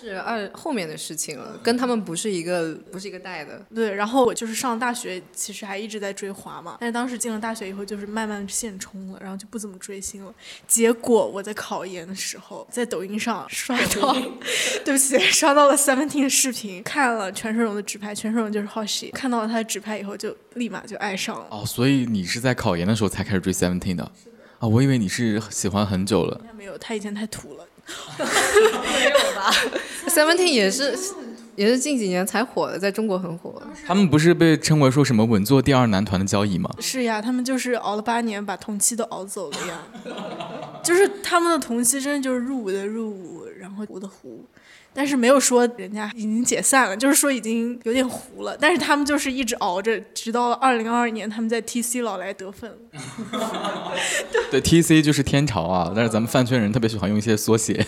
[0.02, 3.64] 是二后面的事情了，跟他们不是一个不是一个代的。
[3.74, 10.34] 对，然后我就是上大学，其实还一直在追华嘛，但是当时进了大学以后，就是慢慢现充了，然后就不怎么追星了。
[10.66, 14.12] 结果我在考研的时候，在抖音上刷到，
[14.84, 21.46] 对不起，刷到了 Seventeen 的视频，看了全胜荣的直拍，全胜荣就是 Hoshi，看到了他的直拍以后，就立马就爱上了。
[21.50, 24.10] 哦，所以你是在考研的时候才开始追 Seventeen 的？
[24.58, 26.40] 啊，我以为你是喜欢很久了。
[26.56, 27.66] 没有，他以前太土了。
[28.18, 29.52] 没有吧
[30.08, 30.96] ？Seventeen 也是
[31.56, 33.62] 也是近几年才火的，在中国很火。
[33.86, 36.70] 他们不是被称为说什么稳坐第二男团的交椅吗？
[36.80, 39.82] 是呀，他们就是熬了八年，把同期都熬走了呀。
[40.82, 44.44] 就是他们的同期真的就是入伍的入伍，然后糊的糊。
[44.94, 48.56] 但是没有说人家已经解散了，就是说已经有点糊了。
[48.60, 52.70] 但是他们就是一直熬着，直到二零二二年，他们在 TC 老来得分
[54.50, 55.92] 对，TC 就是天朝啊。
[55.94, 57.84] 但是咱们饭圈人特别喜欢用一些缩写。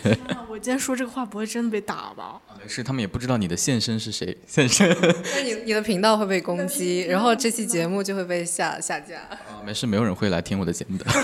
[0.48, 2.40] 我今天说这个话不会真的被打吧？
[2.62, 4.36] 没事，他们也不知道你的现身是谁。
[4.46, 4.88] 现身。
[5.00, 9.18] 那你你的频道会被攻击， 然后这期节目就会被下下架。
[9.18, 11.04] 啊，没事，没有人会来听我的节目的。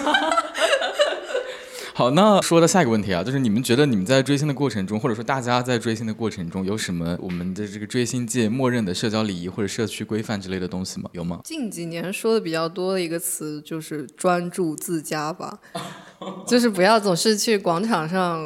[1.92, 11.10] 好，那说到下一个问题啊，就是你们觉得你们在追星的过程中，或者说大家在追星的过程中，有什么我们的这个追星界默认的社交礼仪或者社区规范之类的东西吗？
[11.12, 11.40] 有吗？
[11.44, 15.58] 近几年说的比较多的一个词就是专注自家吧。
[16.46, 18.42] 就是不要总是去广场上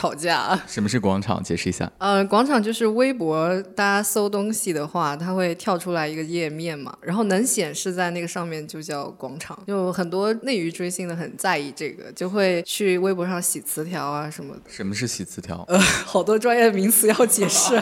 [0.00, 0.58] 吵架。
[0.66, 1.42] 什么是广场？
[1.44, 1.90] 解释一下。
[1.98, 9.58] 呃，广场就是微博，大家搜东西的话，它会跳出来一个页面嘛，然后能显示在那个上面就叫广场。
[9.66, 14.62] 就很多内娱追星的很在意这个，就会去微博上洗词条啊什么的。
[14.68, 15.62] 什么是洗词条？
[15.68, 17.78] 呃，好多专业名词要解释。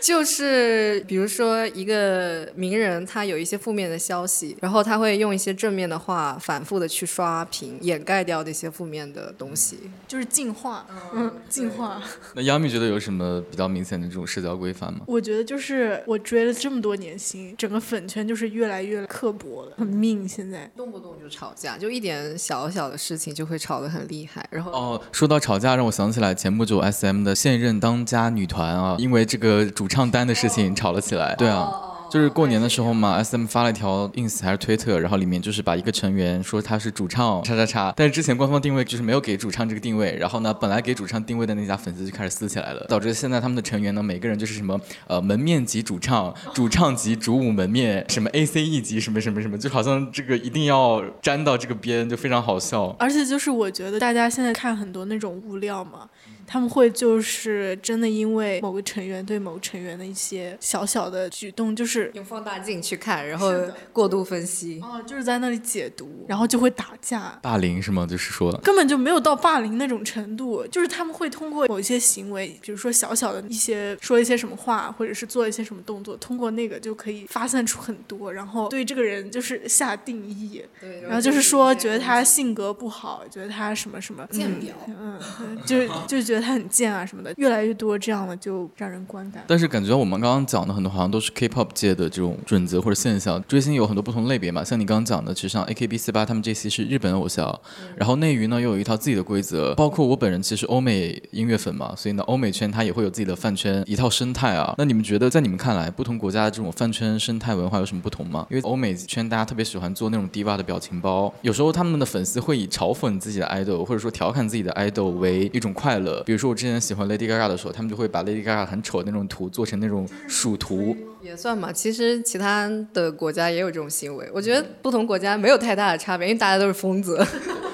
[0.00, 8.70] 就是比如说一个名人，他有一些负面的消息，然后他会用一些正面的话反复的去刷屏，掩盖掉那些。
[8.78, 12.00] 负面的东西就是进化，嗯，进化。
[12.34, 15.00] 那杨幂觉得有什么比较明显的这种社交规范吗？
[15.06, 20.28] 我觉得就是我追了这么多年星，整个粉圈就是越来越刻薄了，很命。
[20.28, 24.46] 现在动不动就吵架，就一点小小的事情就会吵得很厉害。
[24.50, 31.34] 然后哦，说到吵架，让我想起来前不久 S M 的现任当家女团啊，因为这个主唱单的事情吵了起来。
[31.36, 31.70] 对啊。
[32.10, 52.86] 就是过年的时候嘛，S M 发了一条 ins 还是推特，然后里面就是把一个成员说他是主唱叉叉叉，但是之前官方定位就是没有给主唱这个定位，然后呢，本来给主唱定位的那家粉丝就开始撕起来了，导致现在他们的成员呢，每个人就是什么呃门面级主唱、主唱级主舞门面，什么 A C E 级什么什么什么，就好像这个一定要沾到这个边，就非常好笑。
[52.98, 56.08] 而且就是我觉得大家现在看很多那种物料嘛。
[56.48, 63.52] 他们会就是真的因为某个成员对某个成员的一些小小的举动，就是用放大镜去看，然后
[63.92, 68.06] 过度分析，哦，就是在那里解读，然后就会打架、霸凌是吗？
[68.08, 85.20] 就是说根本就没有到霸凌那种程度，就是他们会通过某一些行为，比如说小小的一些说一些什么话，或者是做一些什么动作，通过那个就可以发散出很多，然后对这个人就是下定义，对，然后就是说觉得他性格不好，觉得他什么什么贱婊，嗯，
[85.66, 86.37] 就就觉得。
[86.40, 89.42] 他很贱啊什么的，越来越多这样的就让人观感。
[89.46, 93.42] 但是感觉我们刚刚讲的很多好像都是 K-pop 界的这种准则或者现象。
[93.48, 97.58] 追星有很多不同类别嘛，像你刚刚讲的，其实像 AKB 四八他们这些是日本偶像，
[97.96, 99.74] 然后内娱呢又有一套自己的规则。
[99.74, 104.74] 包括我本人其实欧美音乐粉嘛，所以呢欧美圈它也会有自己的饭圈一套生态啊。
[104.78, 108.46] 那你们觉得在你们看来，不同国家的这种饭圈生态文化有什么不同吗？
[108.50, 116.22] 因为欧美圈大家特别喜欢做那种 diva 的表情包，有时候他们的粉丝会以嘲讽自己的 idol 或者说调侃自己的 idol 为一种快乐。
[116.28, 121.72] 比如说我之前喜欢 Lady Gaga 的时候，他们就会把 Lady Gaga 很丑的那种图做成那种鼠图，也算吧。
[121.72, 127.16] 其实其他的国家也有这种行为，我觉得不同国家没有太大的差别，因为大家都是疯子。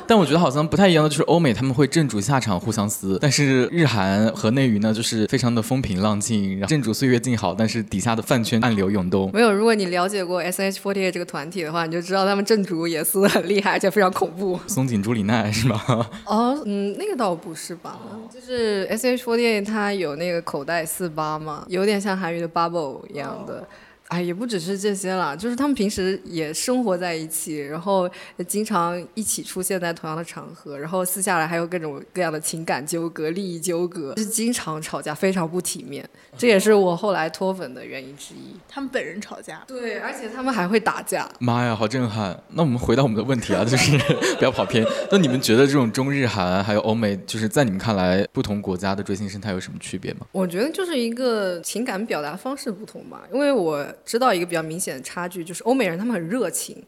[0.06, 9.30] 但我觉得好像不太一样的就是欧美他们会正主下场互相撕，但是日韩和内娱呢就是非常的风平浪静，然后正主岁月静好，但是底下的饭圈暗流涌动。
[9.32, 14.58] 没有，如果你了解过 S.H.48 这个团体的话，你就知道他们正主也撕的很厉害，而且非常恐怖。
[14.66, 15.80] 松井朱里奈是吗？
[16.26, 17.98] 哦，嗯，那个倒不是吧，
[18.32, 23.66] 就是 S.H.48 它有那个口袋四八嘛，有点像韩语的 Bubble 一样的。
[24.08, 28.08] 哎，也不只是这些了，就是他们平时也生活在一起，然后
[28.46, 36.08] 经常一起出现在同样的场合，然后私下来还有各种各样的情感纠葛、利益纠葛，就是经常吵架，非常不体面。
[36.36, 38.54] 这也是我后来脱粉的原因之一。
[38.68, 41.28] 他们本人吵架，对，而且他们还会打架。
[41.38, 42.38] 妈呀，好震撼！
[42.50, 43.96] 那我们回到我们的问题啊，就是
[44.36, 44.84] 不要跑偏。
[45.10, 50.26] 那你们觉得这种中日韩还有欧美，就是在你们看来，不同国家的追星生态有什么区别吗？
[50.30, 53.84] 我觉得就是一个情感表达方式不同吧，因为我。
[54.04, 56.82] 知道一个比较明显的差距，就是欧美人他们很热情，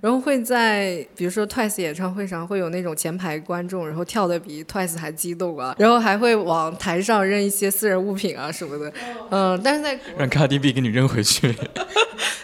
[0.00, 8.92] 然后会在比如说 Twice 演唱会上会有那种前排观众，然后跳的比 Twice 还激动啊，然后还会往台上扔一些私人物品啊什么的，
[9.30, 11.54] 嗯，但是在让 Cardi B 给你扔回去。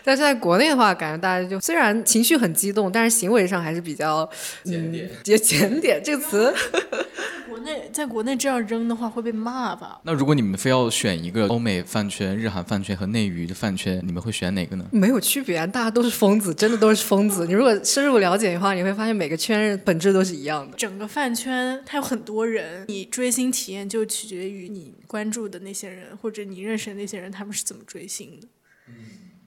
[0.06, 4.28] 但是在国内的话，感觉大家就虽然情绪很激动，但是行为上还是比较
[4.62, 5.08] 检点。
[5.24, 6.52] 也检点这个词。
[7.48, 9.98] 国内在国内这样扔的话会被骂吧？
[10.02, 14.84] 那如果你们非要选一个欧美饭圈、日韩饭圈和内娱的饭圈，你们会选哪个呢？
[14.90, 17.43] 没有区别，大家都是疯子，真的都是疯子。
[17.44, 20.76] 你如果深入了解的话，你会发现每个圈本质都是一样的。
[20.76, 28.48] 整个饭圈它有很多人，你追星体验就取决于你关注的那些人，或者你认识的那些人，他们是怎么追星的。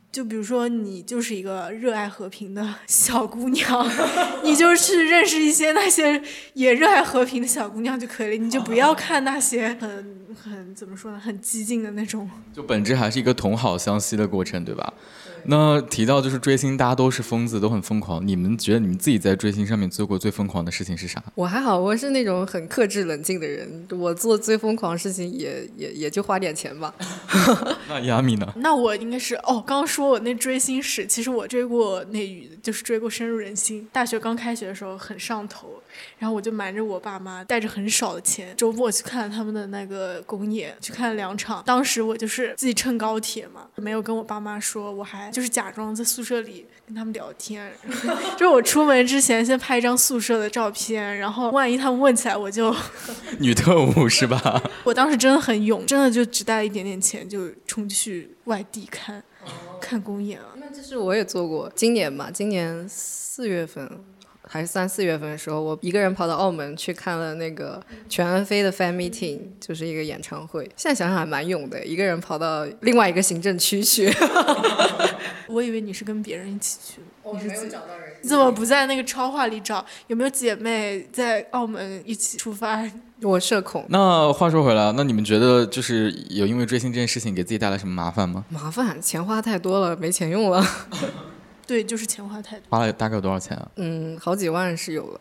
[0.10, 3.88] 就比如说，你就是一个热爱和平的小姑娘，
[4.44, 6.20] 你就去认识一些那些
[6.54, 12.28] 也热爱和平的小姑娘就可以了，你就不要看那些很很怎么说呢，很激进的那种。
[12.52, 14.92] 就本质还是一个同好相吸的过程，对吧？
[15.46, 18.26] 那提到就是追星，大家都是疯子，都很疯狂。
[18.26, 21.24] 你们觉得你们自己在追星上面做过最疯狂的事情是啥？
[21.36, 23.88] 我还好，我是那种很克制冷静的人。
[23.92, 26.94] 我做最疯狂的事情也也也就花点钱吧。
[27.88, 28.52] 那亚米呢？
[28.58, 33.88] 那我应该是哦，刚刚说我那追星史，其实我追过内娱，就是追过深入人心。
[33.92, 35.82] 大学刚开学的时候很上头，
[36.18, 41.64] 然后我就瞒着我爸妈，带着很少的钱，周末去看他们的那个公演，去看了两场。
[41.66, 45.32] 当时我就是自己乘高铁嘛，没有跟我爸妈说，我还。
[45.32, 47.72] 就是假装在宿舍里跟他们聊天，
[48.38, 52.76] 就是我出门之前先拍一张宿舍的照片，然后万一他们问起来，我就
[53.40, 54.62] 女特务是吧？
[54.84, 59.22] 我当时真的很勇，真的就只带了一点点钱就冲去外地看
[59.80, 60.48] 看公演了。
[60.56, 63.88] 那这是我也做过，今年嘛，今年四月份。
[64.48, 70.64] 还是三四月份的时候，我一个人跑到澳门去看了那个全安飞的 fan meeting，就是一个演唱会。
[70.76, 74.12] 现在想想还蛮勇的，一个人跑到另外一个行政区去。
[75.48, 77.02] 我以为你是跟别人一起去，
[77.34, 78.16] 你是没有找到人。
[78.22, 79.86] 你怎么不在那个超话里找？
[80.08, 82.84] 有没有姐妹在澳门一起出发？
[83.22, 83.86] 我社恐。
[83.90, 88.46] 那话说回来，那你们觉得就是有因为追星这件事情给自己带来什么麻烦吗？
[88.50, 90.64] 麻烦，钱花太多了，没钱用了。
[91.68, 92.66] 对，就是钱花太多。
[92.70, 93.70] 花了大概有多少钱啊？
[93.76, 95.20] 嗯，好几万是有了。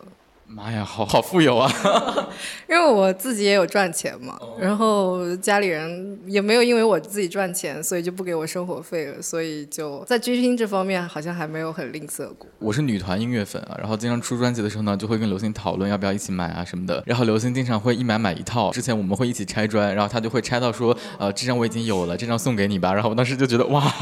[0.48, 1.70] 妈呀，好好富有啊！
[2.68, 12.46] 因为我自己也有赚钱嘛，然后家里人也没有因为我自己赚钱，所以就不给我生活费了，所以就在追星这方面好像还没有很吝啬过。
[12.60, 17.02] 我是女团音乐粉啊，然后经常出专辑的时候呢，就会跟刘星讨论要不要一起买啊什么的。
[17.04, 22.94] 然后刘星经常会一买买一套，之前我们会一起拆砖，然后他就会拆到说，呃，这张我已经有了，这张送给你吧。
[22.94, 23.92] 然后我当时就觉得哇，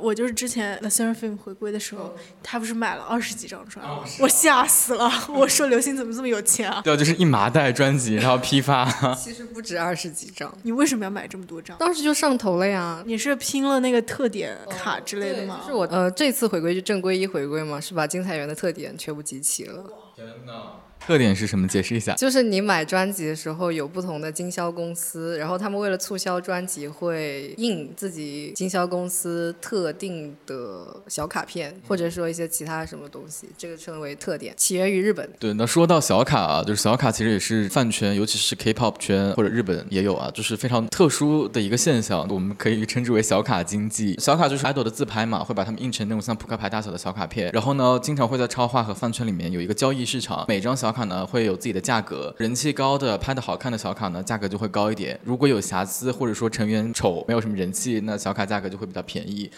[0.00, 3.84] 我就是之前 The Seraphim 回归的时候，他不是买了二十几张专，
[4.20, 5.49] 我吓死了，我。
[5.50, 6.80] 说刘星怎么这么有钱啊？
[6.82, 8.90] 对，就是一麻袋专辑，然后批发。
[9.14, 10.50] 其实不止二十几张。
[10.62, 11.76] 你为什么要买这么多张？
[11.78, 13.02] 当时就上头了呀。
[13.04, 15.60] 你是拼了那个特点卡之类的吗？
[15.62, 19.84] 就是我呃，这次回归就正规一回归嘛，是把精彩园的特点全部集齐了。
[20.14, 20.52] 天呐！
[21.06, 21.66] 特点是什么？
[21.66, 22.14] 解释一下。
[22.14, 35.28] 就是你买专辑的时候有不同的经销公司，然后他们为了促销专辑会印自己经销公司特定的小卡片，或者说一些其他什么东西，这个称为特点，起源于日本。
[35.38, 44.16] 对，那说到小卡啊，就是小卡其实也是饭圈，尤其是 K-pop 圈或者日本也有啊，就是非常特殊的一个现象，我们可以称之为小卡经济。
[44.18, 50.89] 小卡就是 idol 的自拍嘛，会把它们印成那种像扑克牌大小的小卡片，然后呢，经常会在超话和饭圈里面有一个交易市场，每张小。
[50.90, 55.16] 小卡呢会有自己的价格，人气高的、拍的好看的小卡呢，价格就会高一点。
[55.22, 59.48] 如果有瑕疵或者说成员丑、没有什么人气，那小卡价格就会比较便宜。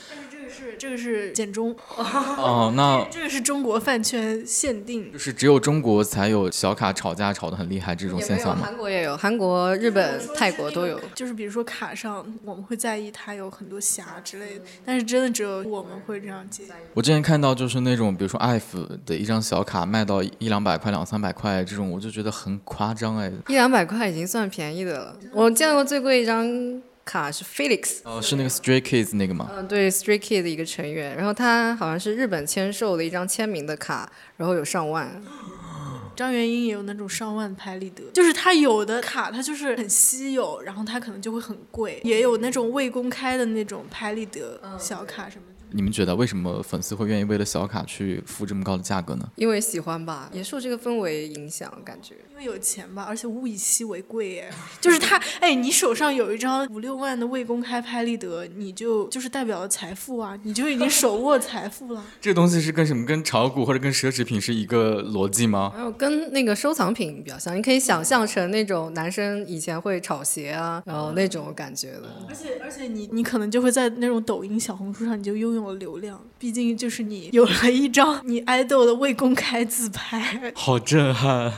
[0.52, 8.64] 是这个是简中 哦，那这个是中国饭圈限定，就是只有中国才有小卡吵架吵得很厉害这种现象吗？
[8.66, 11.00] 韩国也有，韩国、日本、泰国都有。
[11.14, 16.66] 就是比如说卡上我们会在意它有很多瑕之类的，但是真的只有我们会这样介意。
[16.94, 23.32] 我之前看到就是那种比如说 IF 的一张小卡卖到一两百块、两三百块这种，我就觉得很夸张哎。
[23.48, 26.82] 一两百块已经算便宜的了，我见过最贵一张。
[27.04, 29.50] 卡是 Felix，哦，是那个 Stray Kids 那个吗？
[29.54, 35.22] 嗯，对，Stray Kids 的一个成员，然后他好像是日本签售的一张签名的卡，然后有上万。
[36.14, 45.44] 张元英也有那种上万拍立得，就是他有的卡，它就是很稀有，然后它可能就会很贵，也有那种未公开的那种拍立得小卡什么。
[45.74, 49.28] 你们觉得为什么粉丝会愿意为了小卡去付这么高的价格呢？
[49.36, 52.14] 因为喜欢吧，也受这个氛围影响，感觉。
[52.30, 62.04] 因为有钱吧，而且物以稀为贵，耶， 就是他，哎，你手上有一张五六万的未公开拍立得，你就就是代表了财富啊，你就已经手握财富了。
[62.20, 63.06] 这个东西是跟什么？
[63.06, 65.72] 跟炒股或者跟奢侈品是一个逻辑吗？
[65.74, 72.02] 还有跟那个收藏品比较像，你可以想象成那种男生以前会炒鞋啊，然后那种感觉的。
[72.28, 75.61] 而且而且你你可能就会在那种抖音、小红书上，你就拥有。
[75.62, 80.52] 我流量，毕竟就是你有了一张你爱豆的未公开自拍。
[80.54, 81.52] 好震撼。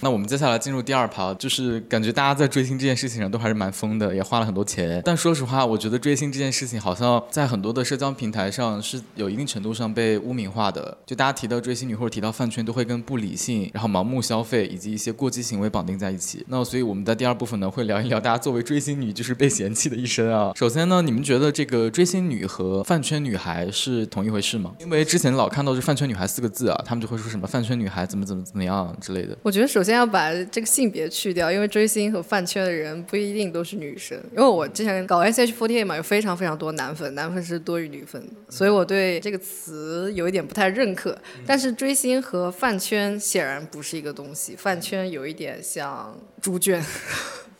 [0.00, 5.00] 那我们接下来进入第二趴，就是感觉大家在追星这件事情上都还是蛮疯的，也花了很多钱。
[5.04, 10.96] 但说实话，我觉得追星这件事情好像在很多的社交平台上是有一定程度上被污名化的。
[11.06, 16.44] 就大家提到追星女或者提到饭圈，都会跟不理性、然后盲目消费以及一些过激行为绑定在一起。
[16.48, 20.52] 那所以我们在第二部分呢，会聊一聊大家作为追星女就是被嫌弃的一生啊。
[20.54, 24.74] 首先呢，你们觉得这个追星女和饭圈女孩是同一回事吗？
[24.80, 29.36] 因为之前老看到这饭圈女孩四个字啊，他们就会说什么饭圈女孩怎么怎么怎么样之类的。
[29.42, 34.18] 我觉得首先要把这个性别去掉，因为追星和饭圈的人不一定都是女生。
[34.32, 41.16] 因为我之前搞 SH48 嘛，有非常非常多男粉，男粉是多于女粉，所以我对这个词有一点不太认可。
[41.46, 46.84] 但是追星和饭圈显然不是一个东西，饭圈有一点像猪圈。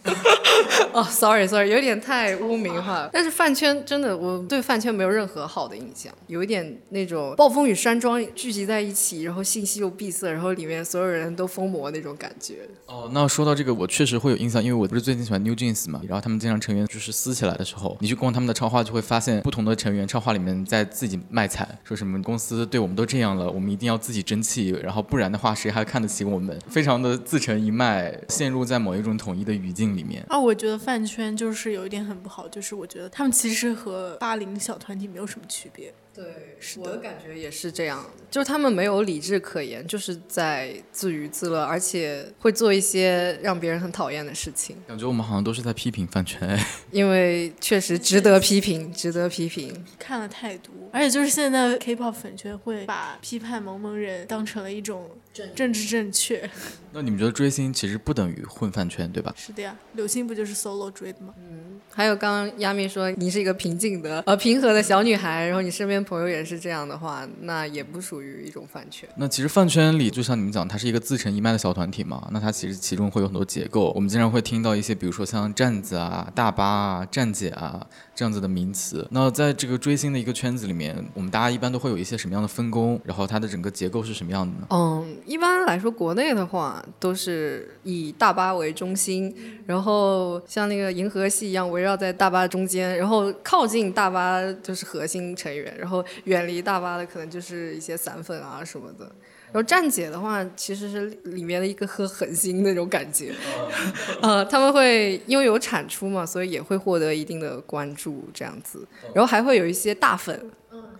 [0.92, 3.08] 哦，sorry，sorry，有点太污名化。
[3.12, 12.60] 但是饭圈真的，我对饭圈没有任何好的印象，有一点那种暴风雨山庄聚集在一起，然后信息又闭塞，然后里面所有人都疯魔那种感觉。
[12.86, 26.58] 哦，那说到这个，我确实会有印象，因为我不是最近喜欢 New Jeans 嘛，然后他们经常成员就是撕起来的时候，你去逛他们的超话，就会发现不同的成员超话里面在自己卖惨，说什么公司对我们都这样了，我们一定要自己争气，然后不然的话谁还看得起我们？
[26.68, 29.95] 非常的自成一脉，陷入在某一种统一的语境
[30.28, 35.92] 啊，我觉得饭圈就是有一点很不好，就是我觉得他们其实和八零小团体没有什么区别。
[36.16, 44.74] 对，我的感觉也是这样，就是他们没有理智可言，就是在自娱自乐，而且会做一些让别人很讨厌的事情。
[44.88, 46.58] 感觉我们好像都是在批评饭圈，
[46.90, 49.84] 因为确实值得批评，值得批评。
[49.98, 55.10] 看了太多，而且就是现在 K-pop 粉圈会把批判萌萌人当成了一种
[55.54, 56.48] 政治正确。
[56.92, 59.34] 那你们觉得追星其实不等于混饭圈，对吧？
[59.36, 61.34] 是的呀，柳星不就是 solo 追的吗？
[61.36, 66.05] 嗯，还有刚刚亚米说你是一个平静的呃平和的小女孩，然后你身边。
[66.06, 69.08] 朋友也是这样的话，那也不属于一种饭圈。
[69.16, 72.28] 那其实饭圈里，就像你们讲，它是一个自成一脉的小团体嘛。
[72.30, 73.92] 那它其实其中会有很多结构。
[73.96, 77.84] 我们经常会听到一些，比如说像站子啊、大巴啊、站姐啊
[78.16, 79.06] 这样子的名词。
[79.12, 83.00] 那在这个追星的一个圈子里面，我们大家一般都会有一些什么样的分工？
[83.04, 84.66] 然后它的整个结构是什么样的呢？
[84.70, 89.32] 嗯，一般来说，国内的话都是以大巴为中心，
[89.66, 96.02] 然后像那个银河系一样围绕在大巴中间，然后靠近大巴就是核心成员，然后。
[96.24, 99.10] 远离大巴的可能就是一些散粉啊什么的，
[99.46, 103.32] 然后站姐的话其实是里面的一个颗狠心那种感觉，
[104.20, 110.50] 呃，他们会因为有产出嘛，所以也会获得一定的关注这样子，然后还会有一些大粉，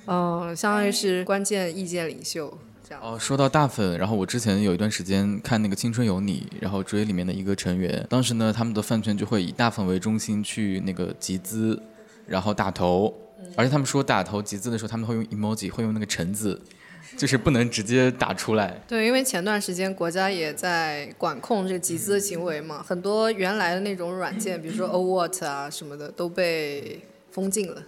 [0.07, 2.57] 嗯，相当于是关键意见领袖
[2.89, 3.03] 这样。
[3.03, 11.83] 哦，说到大粉，然后我之前有一段时间看那个《青春有你》，然后追里面的一个成员，当时呢他们的饭圈就会以大粉为中心去那个集资，
[12.27, 13.13] 然后打头。
[13.55, 16.61] 而且他们说打头集资的时候，他们会用 emoji，会用那个橙子，
[17.17, 18.81] 就是不能直接打出来。
[18.87, 27.01] 对，因为前段时间国家也在管控这个集资的行为嘛，很多原来的那种软件，比如说 OWAT 啊什么的，都被
[27.31, 27.83] 封禁了。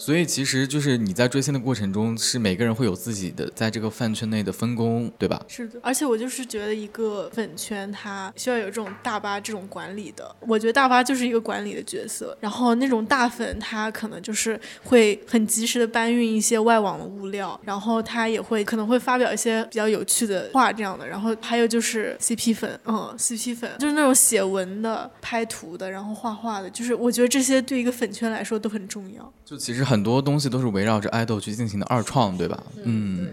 [0.00, 5.44] 所以其实就是你在追星的过程中，是每个人会有自己的在这个饭圈内的分工，对吧？
[5.46, 12.34] 是的，而且我就是觉得一个粉圈它需要有这种大巴这种管理的，我觉得大巴就是一个管理的角色。
[12.40, 21.06] 然后那种大粉他可能就是会很及时的搬运一些外网的物料，然后他也会可能会发表一些比较有趣的话这样的。
[21.06, 29.30] 然后还有就是 CP 粉，嗯，CP 粉就是那种写文的、拍图的，然后画画的，就是我觉得这些对一个粉圈来说都很重要。
[29.44, 32.62] 就其实很多东西都是围绕着爱豆去进行的二创，对吧？
[32.84, 33.28] 嗯。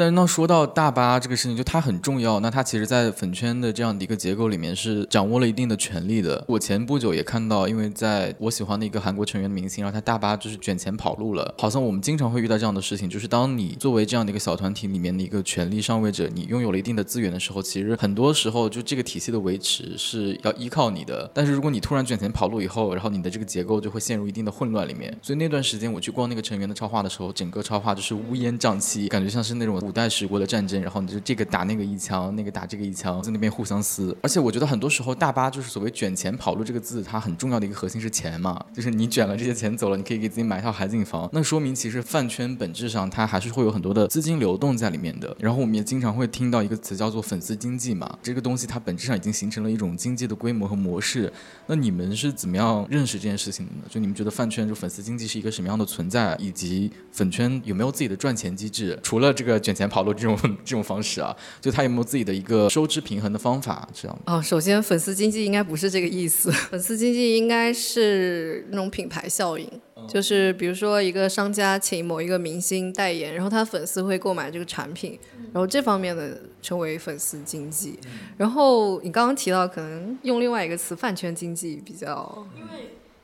[0.00, 2.40] 但是那说到大巴这个事情，就它很重要。
[2.40, 6.42] 那它其实，在粉圈的这样的一个结构里面，是掌握了一定的权利的。
[6.48, 11.54] 我前不久也看到，因为在我喜欢的一个韩国成员的明星，然后他大巴就是卷钱跑路了。
[11.58, 21.30] 好像我们经常会遇到这样的事情，就是当你作为这样的一个小团体里面的一个权力上位者，你拥有了一定的资源的时候，其实很多时候就这个体系的维持是要依靠你的。
[21.34, 25.14] 但是如果你突然卷钱跑路以后，然后你的这个结构就会陷入一定的混乱里面。
[25.20, 30.80] 所以那段时间我去逛那个成员的超话的时候，整个超话就是乌烟瘴气，感觉像是那种古代十国的战争。
[30.80, 34.16] 然后你就这个打那个一枪，那个打这个一枪，在那边互相撕。
[34.22, 41.28] 而且我觉得很多时候大巴就是所谓卷钱跑路这个字，它很重要的一个核心是钱嘛，就是你卷了这些钱走了，你可以给自己买一套海景房。
[41.32, 45.36] 那说明其实饭圈本质上它还是会有很多的资金流动在里面的。
[45.40, 51.32] 然后我们也经常会听到一个词叫做粉丝经济嘛，这个东西它本质上已经形成了一种经济的规模和模式。
[51.66, 53.82] 那你们是怎么样认识这件事情的呢？
[53.88, 58.96] 就你们觉得饭圈就粉丝经济是一个什么样的存在，以及粉圈有没有自己的赚钱机制？
[59.02, 60.36] 除了这个卷钱跑路这种。
[60.64, 63.88] 这种方式啊，就他有没有自己的一个收支平衡的方法？
[63.92, 69.68] 这样哦，首先粉丝经济应该不是这个意思，粉丝经济应该是那种品牌效应，
[70.08, 75.18] 就是比如说一个商家请某一个明星代言，然后他粉丝会购买这个产品，
[75.52, 77.98] 然后这方面的称为粉丝经济。
[78.36, 82.68] 然后你刚刚提到，可能用另外一个词“饭圈经济”比较，因为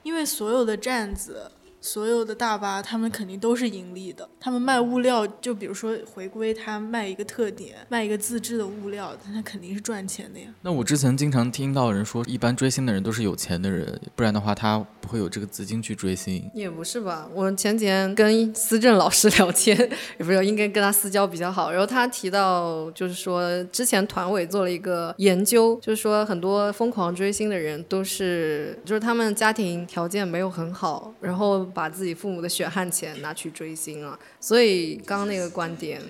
[0.02, 1.50] 因为所有的站子。
[1.80, 4.28] 所有的大巴，他们肯定都是盈利的。
[4.40, 10.46] 他们卖物料，就比如说回归，他卖一个特点，卖一个自制的物料，他肯定是赚钱的呀。
[10.62, 16.50] 那我之前经常听到人说，一般追星的人都是有钱的人，不然的话他不会有这个资金去追星。
[16.54, 17.28] 也不是吧？
[17.32, 19.76] 我前几天跟思政老师聊天，
[20.18, 21.70] 也不是应该跟他私交比较好。
[21.70, 31.65] 然后他提到，就是说之前团委做了一个研究，就是说很多疯狂追星的人都是，就是他们家庭条件没有很好，然后。
[31.72, 36.00] 把自己父母的血汗钱拿去追星啊，所以刚刚那个观点，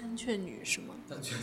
[0.00, 0.94] 参劝女是吗？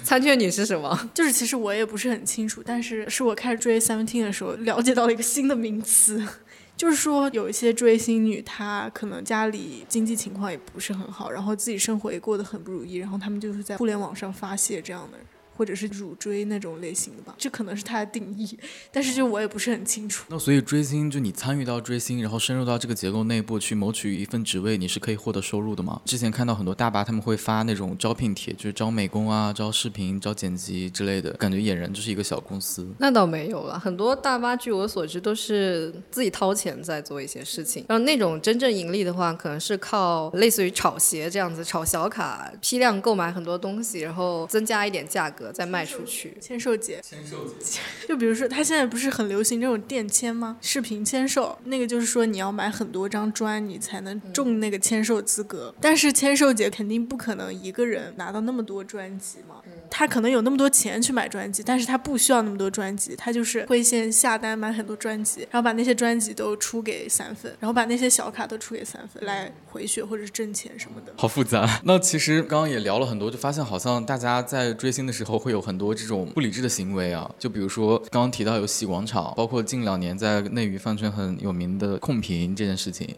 [0.03, 0.97] 参劝女是什么？
[1.13, 6.25] 就是其实我也不是很清楚，但是是我开始追 Seventeen 的时候了解到了一个新的名词，
[6.75, 15.17] 就是说有一些追星女，她可能家里经济情况也不是很好，然后自己生活也过得很不如意，然后他们就是在互联网上发泄这样的。
[15.61, 18.57] 或者是乳追那种类型的吧，这可能是他的定义，
[18.91, 20.25] 但是就我也不是很清楚。
[20.29, 26.01] 那所以追星，就你参与到追星，然后深入到这个结构内部去谋取一份职位，你是可以获得收入的吗？
[26.03, 32.89] 之前看到很多大巴他们会发那种招聘帖，就是招美工啊、招视频、招剪辑之类的，感觉俨然就是一个小公司。
[32.97, 45.50] 那倒没有了，很多大巴据我所知都是自己掏钱在做一些事情，然后那种真正盈利的话，可能是靠类似于炒鞋这样子，炒小卡，批量购买很多东西，然后增加一点价格。
[45.51, 50.57] 再卖出去，签售节，签售节， 就比如说，他现在不是很流行这种电签吗？
[50.61, 55.73] 视频签售，那个就是说你要买很多张专，你才能中那个签售资格。
[55.81, 59.55] 但是签售节肯定不可能一个人拿到那么多专辑嘛，
[59.89, 71.13] 他可能有那么多钱去买专辑，但是他不需要那么多专辑，他就是会先下单买很多专辑，然后把那些专辑都出给散粉，然后把那些小卡都出给散粉来回血或者是挣钱什么的。
[71.17, 71.81] 好复杂。
[71.83, 75.30] 那其实刚刚也聊了很多，就发现好像大家在追星的时候。
[75.37, 83.15] 会有很多这种不理智的行为啊，就比如说刚刚提到有洗广场，包括近两年在内娱饭圈很有名的控评这件事情，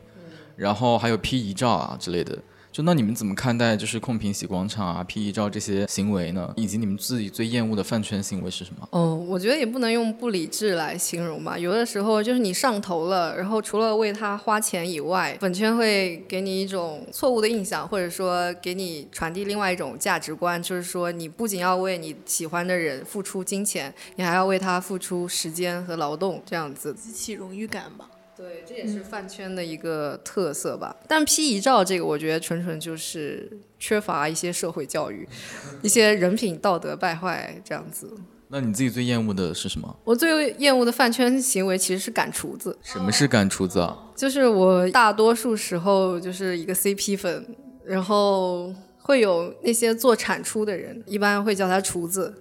[0.56, 2.38] 然后还有批遗照啊之类的。
[2.74, 6.52] 就那你们怎么看待就是控评洗广场啊、P 遗照这些行为呢？
[6.58, 8.90] 以及你们自己最厌恶的饭圈行为是什么？
[8.92, 11.56] 嗯，我觉得也不能用不理智来形容吧。
[11.56, 28.10] 有的时候就是你上头了，然后除了为他花钱以外，粉圈会给你一种错误的印象，或者说给你传递另外一种价值观，就是说你不仅要为你喜欢的人付出金钱，你还要为他付出时间和劳动，这样子激起荣誉感吧。
[28.44, 30.94] 对，这也是饭圈的一个特色吧。
[31.08, 35.26] 但 P 遗照这个，我觉得纯纯就是缺乏一些社会教育，
[35.82, 38.12] 一些人品道德败坏这样子。
[38.50, 39.96] 那你自己最厌恶的是什么？
[40.04, 42.78] 我最厌恶的饭圈行为其实是赶厨子。
[42.84, 43.98] 什么是赶厨子啊？
[44.14, 47.46] 就是我大多数时候就是一个 CP 粉，
[47.86, 52.34] 然后会有那些做产出的人，一般会叫他厨子。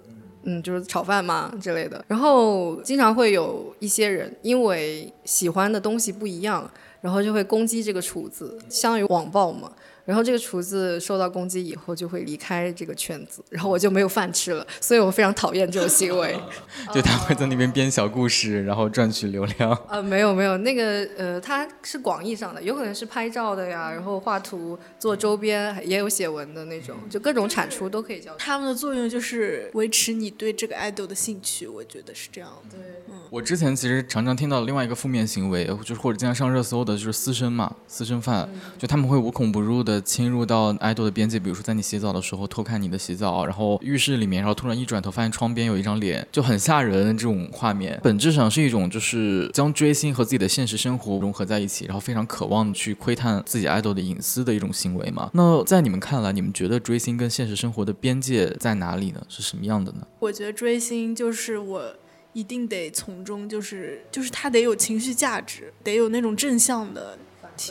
[0.45, 6.69] 嗯，就是炒饭嘛之类的，然后经常会有一些人因为喜欢的东西不一样，
[7.01, 9.71] 然后就会攻击这个厨子，相当于网暴嘛。
[10.05, 16.37] 然后这个厨子受到攻击以后就会离开这个圈子，然后我就没有饭吃了，所以我非常讨厌这种行为。
[16.93, 19.71] 就他会在那边编小故事，然后赚取流量。
[19.89, 28.35] 呃，没有没有，那个呃，他是广义上的，有可能是拍照的呀，然后画图、做周边，也有写文的那种，就各种产出都可以叫。
[28.37, 32.77] 他们的作用就是维持你对这个爱豆的兴趣，我觉得是这样的。
[32.77, 33.21] 对，嗯。
[33.31, 38.49] 我之前其实常常听到另外一个负面行为，就是或者经常上热搜的，就是私生嘛，私生饭，
[38.79, 39.92] 就他们会无孔不入的。
[40.01, 47.13] 侵入到爱豆的边界，比如说在你洗澡的时候偷看你的洗澡，然后浴室里面，然后突然一转头发现窗边有一张脸，就很吓人。
[47.17, 55.31] 这种画面本质上是一种就是将追星和自己的现实生活融合在一起，然后非常渴望去窥探自己爱豆的隐私的一种行为嘛。
[55.35, 59.23] 那在你们看来，你们觉得追星跟现实生活的边界在哪里呢？
[59.29, 60.07] 是什么样的呢？
[60.21, 61.95] 我觉得追星就是我
[62.33, 67.19] 一定得从中，就是就是他得有情绪价值，得有那种正向的。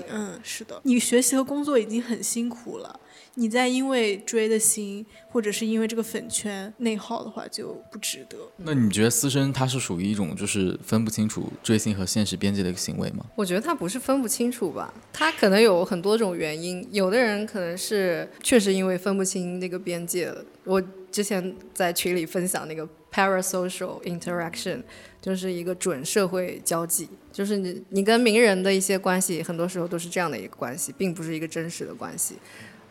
[0.09, 2.99] 嗯，是的，你学习和工作已经很辛苦了，
[3.35, 8.37] 你再因为追的星，或者是因为这个粉圈内耗的话，就不值得。
[8.57, 13.25] 那你觉得私生他是属于一种就是分不清楚追星和现实边界的一个行为吗？
[13.35, 20.43] 我觉得他不是分不清楚吧，他可能有很多种原因，有的人可能是确实因为分不清那个边界了。
[20.63, 24.81] 我之前在群里分享那个 parasocial interaction。
[25.21, 32.35] 就是一个准社会交际，就是你你跟名人的一些关系，很多时候都是这样的一个关系，并不是一个真实的关系。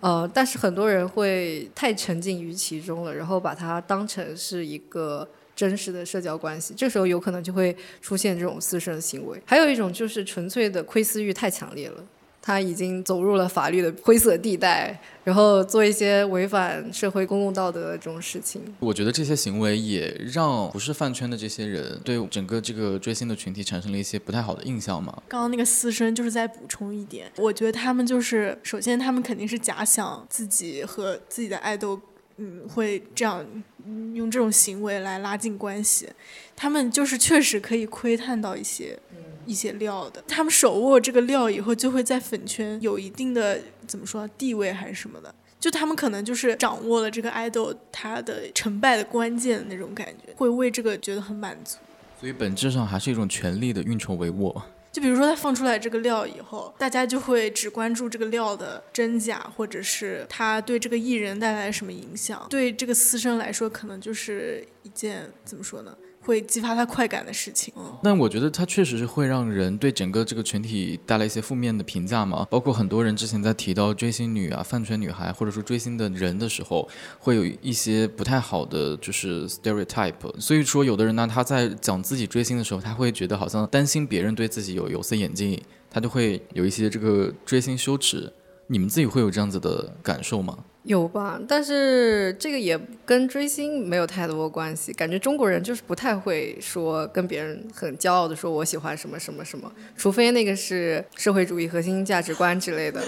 [0.01, 9.39] 呃，但是很多人会太沉浸于其中了，然后把它当成是一个真实的社交关系，这时候有可能就会出现这种私生行为。
[9.45, 12.03] 还有一种就是纯粹的窥私欲太强烈了，
[12.43, 18.63] 他已经走入了法律的灰色地带，然后做一些违反社会公共道德的这种事情。
[18.79, 25.23] 我觉得这些行为也让不是饭圈的这些人对整个这个追星的群体产生了一些不太好的印象嘛。
[25.29, 32.01] 刚刚那个私生就是在补充一点，我觉得他们就是首先他们肯定是假想自己和自己的爱豆，
[32.39, 33.45] 嗯，会这样
[34.15, 36.09] 用这种行为来拉近关系，
[36.57, 38.99] 他们就是确实可以窥探到一些。
[39.51, 51.79] 一些料的，他们手握这个料以后，就会在粉圈有一定的怎么说地位还是什么的，就他们可能就是掌握了这个爱豆他的成败的关键的那种感觉，会为这个觉得很满足。
[52.21, 54.63] 所以本质上还是一种权力的运筹帷幄。
[54.93, 62.45] 就比如说他放出来这个料以后，大家就会只关注这个料的真假，或者是他对这个艺人带来什么影响。
[62.51, 65.97] 对这个私生来说，可能就是一件怎么说呢？
[66.21, 67.73] 会激发他快感的事情。
[68.03, 72.47] 但我觉得他确实是会让人对整个这个群体带来一些负面的评价嘛。
[72.51, 80.41] 包括很多人之前在提到追星女啊、饭圈女孩，或者说追星的人的时候，会有一些不太好的就是 stereotype。
[80.41, 85.61] 所以说，有的人呢，他在讲自己追星的时候，他会觉得好像担心别人对自己有有色眼镜，
[85.91, 88.33] 他就会有一些这个追星羞耻。
[88.67, 90.57] 你们自己会有这样子的感受吗？
[90.85, 94.93] 有吧，但是这个也跟追星没有太多关系。
[94.95, 103.03] 感觉中国人就是不太会说跟别人很骄傲的说我喜欢什么什么什么，除非那个是社会主义核心价值观之类的。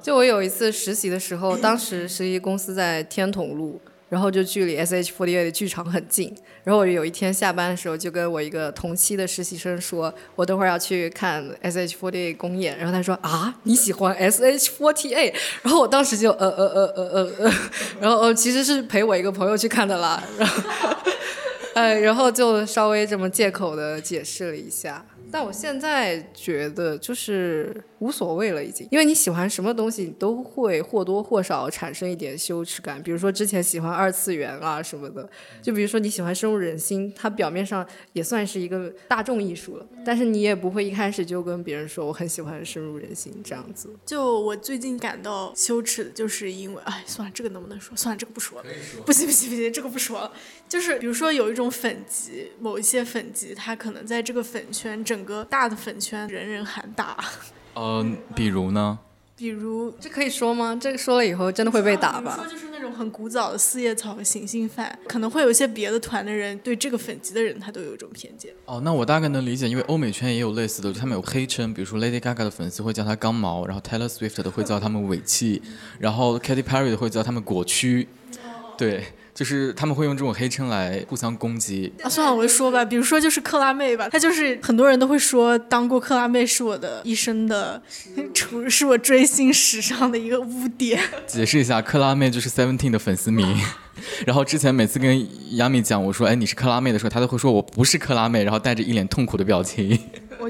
[0.00, 3.80] 就我有一次实习的时候，当时实习公司在天潼路。
[4.10, 15.32] 然后就距离 S H Forty Eight 的剧场很近，然后我有一天下班的时候就跟我一个同期的实习生说，我等会儿要去看 S H Forty Eight 公演，然后他说啊你喜欢 S H Forty Eight，
[15.62, 17.52] 然后我当时就呃呃呃呃呃呃，
[18.00, 20.96] 然后呃其实是陪我一个朋友去看的啦，然后，
[21.74, 25.06] 呃然后就稍微这么借口的解释了一下。
[25.32, 33.02] 但我现在觉得就是无所谓了，已经，因为你喜欢什么东西，你都会或多或少产生一点羞耻感。
[33.02, 35.30] 比如说之前喜欢二次元啊什么的，
[35.62, 43.88] 就比如说你喜欢深入人心，它表面上也算是一个大众艺术了，但是你也不会一开始就跟别人说我很喜欢深入人心这样子。
[44.04, 47.96] 就我最近感到羞耻的就是因为，哎，算了，这个能不能说？
[47.96, 48.64] 算了，这个不说了。
[49.06, 50.32] 不行不行不行，这个不说了。
[50.68, 55.20] 就是比如说有一种粉级，某一些粉级，它可能在这个粉圈整。
[55.20, 57.22] 整个大的粉圈人人喊打，
[57.74, 58.98] 嗯，比如呢？
[59.36, 60.76] 比如这可以说吗？
[60.78, 62.36] 这个说了以后真的会被打吧？
[62.36, 68.52] 说就是那种很古早的四叶草和行星饭，可能会有一些别的团的人对这个粉级的人他都有一种偏见。
[68.66, 75.62] 哦，那我大概能理解，因为欧美圈也有类似的，他们有黑称，比如说 Lady Gaga 的粉丝会叫他钢毛，然后 Taylor Swift 的会叫他们尾气，
[75.98, 78.06] 然后 Katy Perry 的会叫他们果蛆，
[78.76, 79.04] 对。
[79.40, 82.10] 就是他们会用这种黑称来互相攻击啊！
[82.10, 87.80] 算了，我就说吧，比如说就是克拉妹吧，她就是很多人都会说当过克拉妹是我的一生的，
[88.34, 91.00] 除是我追星史上的一个污点。
[91.26, 93.58] 解释一下，克拉妹就是 Seventeen 的粉丝名。
[94.26, 99.98] 然后之前每次跟亚米讲我说哎你是克拉妹的时候，她都会说我不是克拉妹，然后带着一脸痛苦的表情。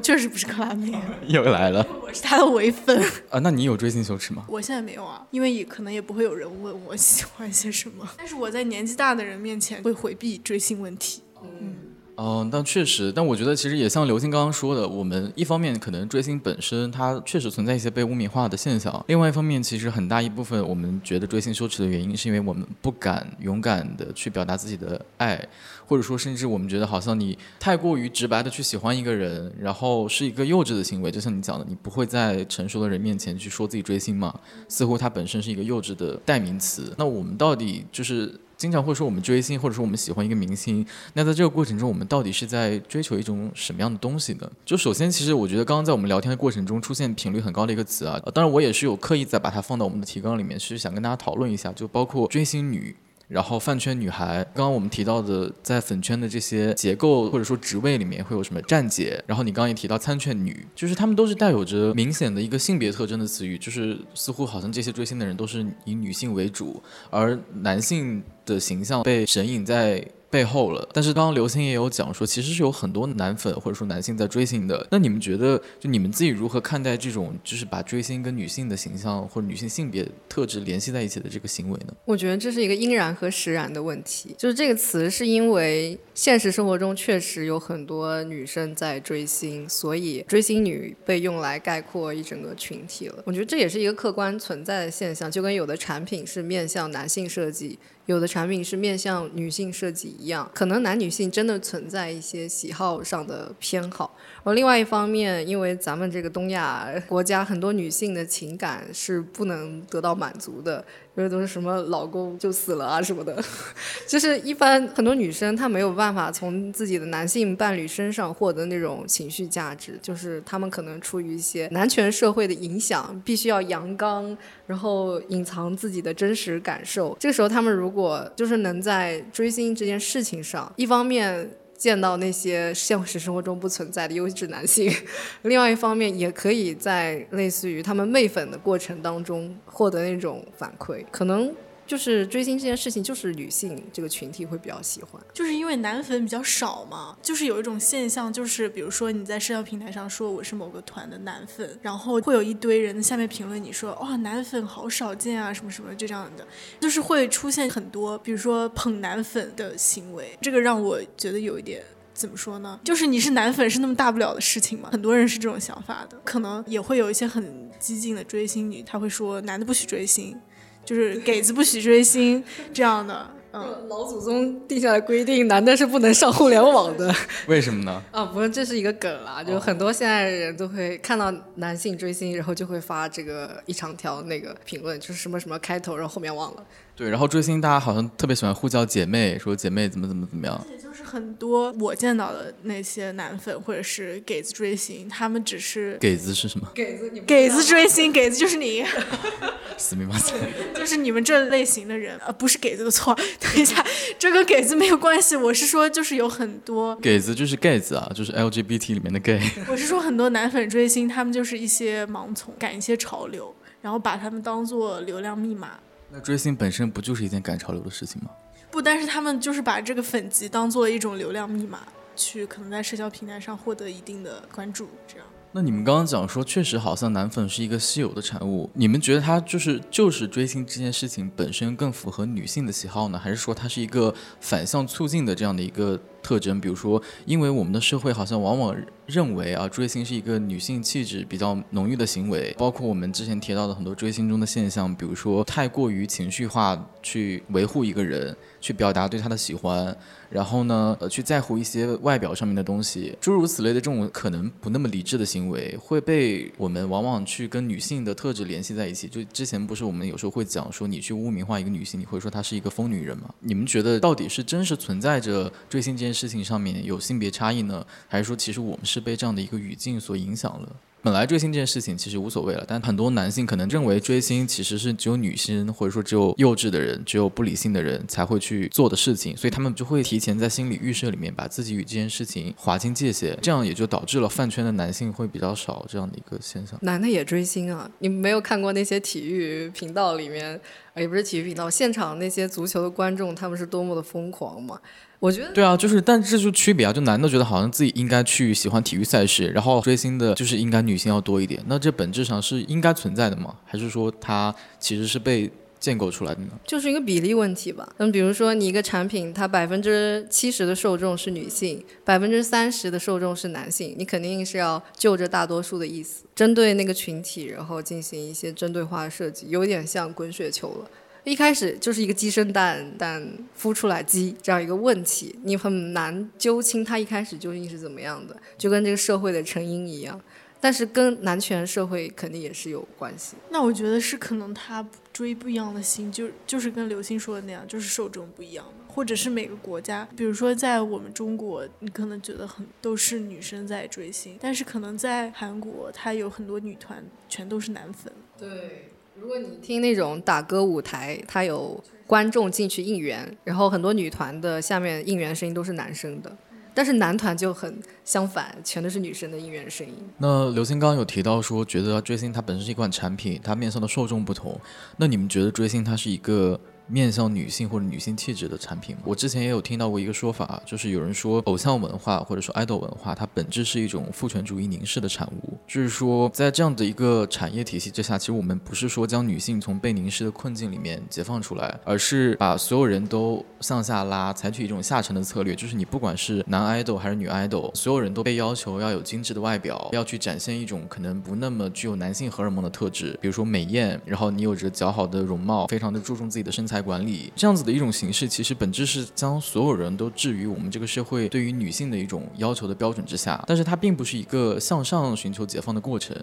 [0.01, 0.97] 我确实不是克拉米，
[1.29, 1.87] 又来了。
[2.03, 2.99] 我是他的唯粉
[3.29, 3.39] 啊。
[3.41, 4.43] 那你有追星羞耻吗？
[4.49, 8.09] 我现在没有啊，因为也可能也不会有人问我喜欢些什么。
[8.17, 11.21] 但是我在年纪大的人面前会回避追星问题。
[11.43, 11.75] 嗯。
[12.17, 25.47] 嗯，但确实，但我觉得其实也像刘星刚刚说的，我们一方面可能追星本身它确实存在一些被污名化的现象，另外一方面其实很大一部分我们觉得追星羞耻的原因，是因为我们不敢勇敢的去表达自己的爱，
[25.91, 34.33] 或者说甚至我们觉得好像你太过于直白的去喜欢一个人，然后是一个幼稚的行为，就像你讲的，你不会在成熟的人面前去说自己追星嘛，
[34.69, 36.95] 似乎它本身是一个幼稚的代名词。
[36.97, 38.33] 那我们到底就是？
[38.61, 40.85] 经常会说我们追星，或者说我们喜欢一个明星，
[41.15, 44.47] 那在这个过程中，我们到底是在追求一种什么样的东西呢？
[44.67, 52.95] 就首先，其实我觉得刚刚在我们聊天的过程中出现频率很高的一个词啊，当然我也是有刻意在把它放到我们的提纲里面，是想跟大家讨论一下，就包括追星女。
[53.31, 59.23] 然后饭圈女孩，刚刚我们提到的在粉圈的这些结构或者说职位里面会有什么站姐？
[59.25, 70.05] 然后你刚刚也提到参圈女，就是他们都是带有着明显的一个性别特征的词语，就是似乎好像这些追星的人都是以女性为主，而男性的形象被神隐在。
[70.31, 74.87] 背后了，但是刚刚刘星也有讲说，其实是有很多男粉或者说男性在追星的。
[74.89, 81.93] 那你们觉得，就你们自己如何看待这种，就是把追星跟女性的形象或者女性性别特质联系在一起的这个行为呢？
[82.05, 84.33] 我觉得这是一个应然和实然的问题。
[84.39, 93.21] 就是这个词是因为现实生活中确实有很多女生在追星，所以追星女被用来概括一整个群体了。
[93.27, 97.77] 我觉得这也是一个客观存在的现象，就跟有的产品是面向男性设计。
[98.11, 110.85] 有的产品是面向女性设计一样，可能男女性真的存在一些喜好上的偏好，而另外一方面，因为咱们这个东亚国家很多女性的情感是不能得到满足的，
[111.29, 113.43] 都是什么老公就死了啊什么的，
[114.07, 127.17] 就是一般很多女生她没有办法从自己的男性伴侣身上获得那种情绪价值，就是她们可能出于一些男权社会的影响，必须要阳刚，然后隐藏自己的真实感受。
[127.21, 131.51] 这个时候，她们如果就是能在追星这件事情上，一方面。
[131.81, 134.93] 见到那些现实生活中不存在的优质男性，
[135.41, 141.51] 另外一方面也可以在类似于他们媚粉的过程当中获得那种反馈，可能。
[141.91, 147.17] 就是追星这件事情，就是女性这个群体会比较喜欢，就是因为男粉比较少嘛。
[147.21, 156.47] 就是有一种现象，就是比如说你在社交平台上说我是某个团的男粉，然后会有一堆人在下面评论你说哇男粉好少见啊什么什么就这样的，
[156.79, 161.83] 就是会出现很多比如说捧男粉的行为，这个让我觉得有一点
[162.15, 162.79] 怎么说呢？
[162.85, 164.91] 就是你是男粉是那么大不了的事情吗？
[164.93, 170.41] 很多人是这种想法的，可能也会有一些很激进的追星女，她会说男的不许追星。
[170.85, 177.15] 就是给子不许追星这样的，嗯，老祖宗定下的规定，男的是不能上互联网的。
[177.47, 178.03] 为什么呢？
[178.11, 186.65] 啊，不是，这是一个梗啦，就很多现在的人都会看到男性追星，然后就会发这个一长条那个评论，就是什么什么开头，然后后面忘了。
[186.97, 190.65] 对，然后追星大家好像特别喜欢呼叫姐妹，说姐妹怎么怎么怎么样。
[191.11, 196.69] 就是很多我见到的那些男粉或者是给子追星，他们只是给子是什么？
[196.75, 198.85] 给子你给子追星，给子就是你。
[199.79, 200.35] 死命马仔，
[200.77, 203.15] 就是你们这类型的人，呃，不是给子的错。
[203.41, 203.83] 等一下，
[204.19, 205.35] 这跟给子没有关系。
[205.35, 209.41] 我是说，就是有很多给子就是 gay 子啊，就是 LGBT 里面的 gay。
[209.69, 215.79] 我是说，很多男粉追星，他们就是一些盲从，赶一些潮流，然后把他们当做流量密码。
[216.13, 218.31] 那追星本身不就是一件赶潮流的事情吗？
[218.71, 221.81] 不，但是他们就是把这个粉级当做一种流量密码，
[222.15, 225.27] 去可能在社交平台上获得一定的关注，这样。
[225.53, 236.61] 那你们刚刚讲说，确实好像男粉是一个稀有的产物，你们觉得他就是就是追星这件事情本身更符合女性的喜好呢，还是说它是一个反向促进的这样的一个特征？
[236.61, 249.97] 比如说，因为我们的社会好像往往认为啊，追星是一个女性气质比较浓郁的行为，包括我们之前提到的很多追星中的现象，比如说太过于情绪化去维护一个人，去表达对他的喜欢。
[250.31, 259.09] 然后呢，呃，去在乎一些外表上面的东西，诸如此类的这种可能不那么理智的行为，会被我们往往去跟女性的特质联系在一起。
[259.09, 263.35] 就之前不是我们有时候会讲说，你去污名化一个女性，你会说她是一个疯女人吗？
[263.41, 270.77] 你们觉得到底是真实存在着追星这件件事情上面有性别差异呢，还是说其实我们是被这样的一个语境所影响了？
[271.03, 286.79] 本来追星这件事情其实无所谓了，但很多男性可能认为追星其实是只有女性或者说只有幼稚的人、只有不理性的人才会去做的事情，所以他们就会提前在心理预设里面把自己与这件事情划清界限，这样也就导致了饭圈的男性会比较少这样的一个现象。
[286.83, 287.91] 男的也追星啊？
[288.01, 290.61] 你没有看过那些体育频道里面，
[290.97, 294.79] 也不是体育频道，现场那些足球的观众他们是多么的疯狂嘛？
[295.19, 303.55] 我觉得对啊，就是，但这就区别啊，就男的觉得好像自己应该去喜欢体育赛事，然后追星的就是应该女性要多一点，那这本质上是应该存在的吗？
[303.65, 306.51] 还是说他其实是被建构出来的呢？
[306.67, 307.91] 就是一个比例问题吧。
[307.97, 320.91] 那，比如说你一个产品，它百分之七十的受众是女性，百分之三十的受众是男性，你肯定是要就着大多数的意思，针对那个群体，然后进行一些针对化的设计，有点像滚雪球了。
[321.25, 323.23] 一开始就是一个鸡生蛋，蛋
[323.61, 330.19] 孵出来鸡这样一个问题，你很难揪清它一开始究竟是怎么样的，就跟这个社会的成因一样。
[330.61, 333.37] 但是跟男权社会肯定也是有关系。
[333.51, 348.13] 那我觉得是可能他追不一样的星，就就是跟刘星说的那样，就是受众不一样或者是每个国家，比如说在我们中国，你可能觉得很都是女生在追星，但是可能在韩国，他有很多女团全都是男粉。
[348.39, 348.87] 对。
[349.21, 356.35] 如果你听那种打歌舞台，他有观众进去应援，然后很多女团的下面应援声音都是男生的，
[356.81, 359.93] 但是男团就很相反，全都是女生的应援声音。
[360.17, 364.59] 那刘星刚刚有提到说，觉得追星它本身是一款产品，它面向的受众不同。
[364.97, 366.59] 那你们觉得追星它是一个？
[366.91, 375.57] 面向女性或者女性气质的产品，我之前也有听到过一个说法，就是有人说偶像文化或者说爱豆文化，它本质是一种父权主义凝视的产物。
[375.67, 385.55] 就是说，在这样的一个产业体系之下，其实我们不是说将女性从被凝视的困境里面解放出来，而是把所有人都向下拉，采取一种下沉的策略。
[385.55, 396.80] 就是你不管是男爱豆还是女爱豆，所有人都被要求要有精致的外表，要去展现一种可能不那么具有男性荷尔蒙的特质，比如说美艳，然后你有着较好的容貌，非常的注重自己的身材。
[396.81, 406.17] 管理这样子的一种形式，其实本质是将所有人都置于我们这个社会对于女性的一种要求的标准之下，但是它并不是一个向上寻求解放的过程。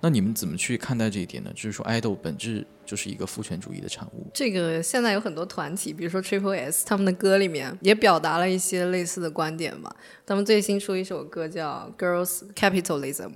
[0.00, 1.50] 那你们怎么去看待这一点呢？
[1.56, 4.28] 就是说，爱豆本质就是一个父权主义的产物。
[4.32, 9.92] 这个现在有很多团体，比如说 Triple S，他们的歌里面也表达了一些类似的观点吧。
[10.24, 13.26] 他们最新出一首歌叫《Girls Capitalism》，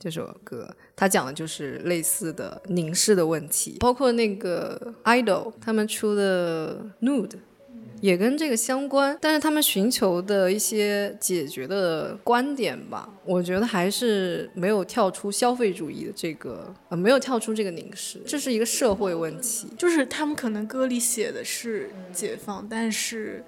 [0.00, 7.36] 这首歌它讲的就是类似的凝视的问题，包括那个 Idol 他们出的 Nude。
[8.00, 19.68] 也跟这个相关，但是他们寻求的一些解决的观点吧，我觉得还是没有跳出消费主义的这个，呃，没有跳出这个凝视，这是一个社会问题。
[19.76, 23.44] 就是他们可能歌里写的是解放，但是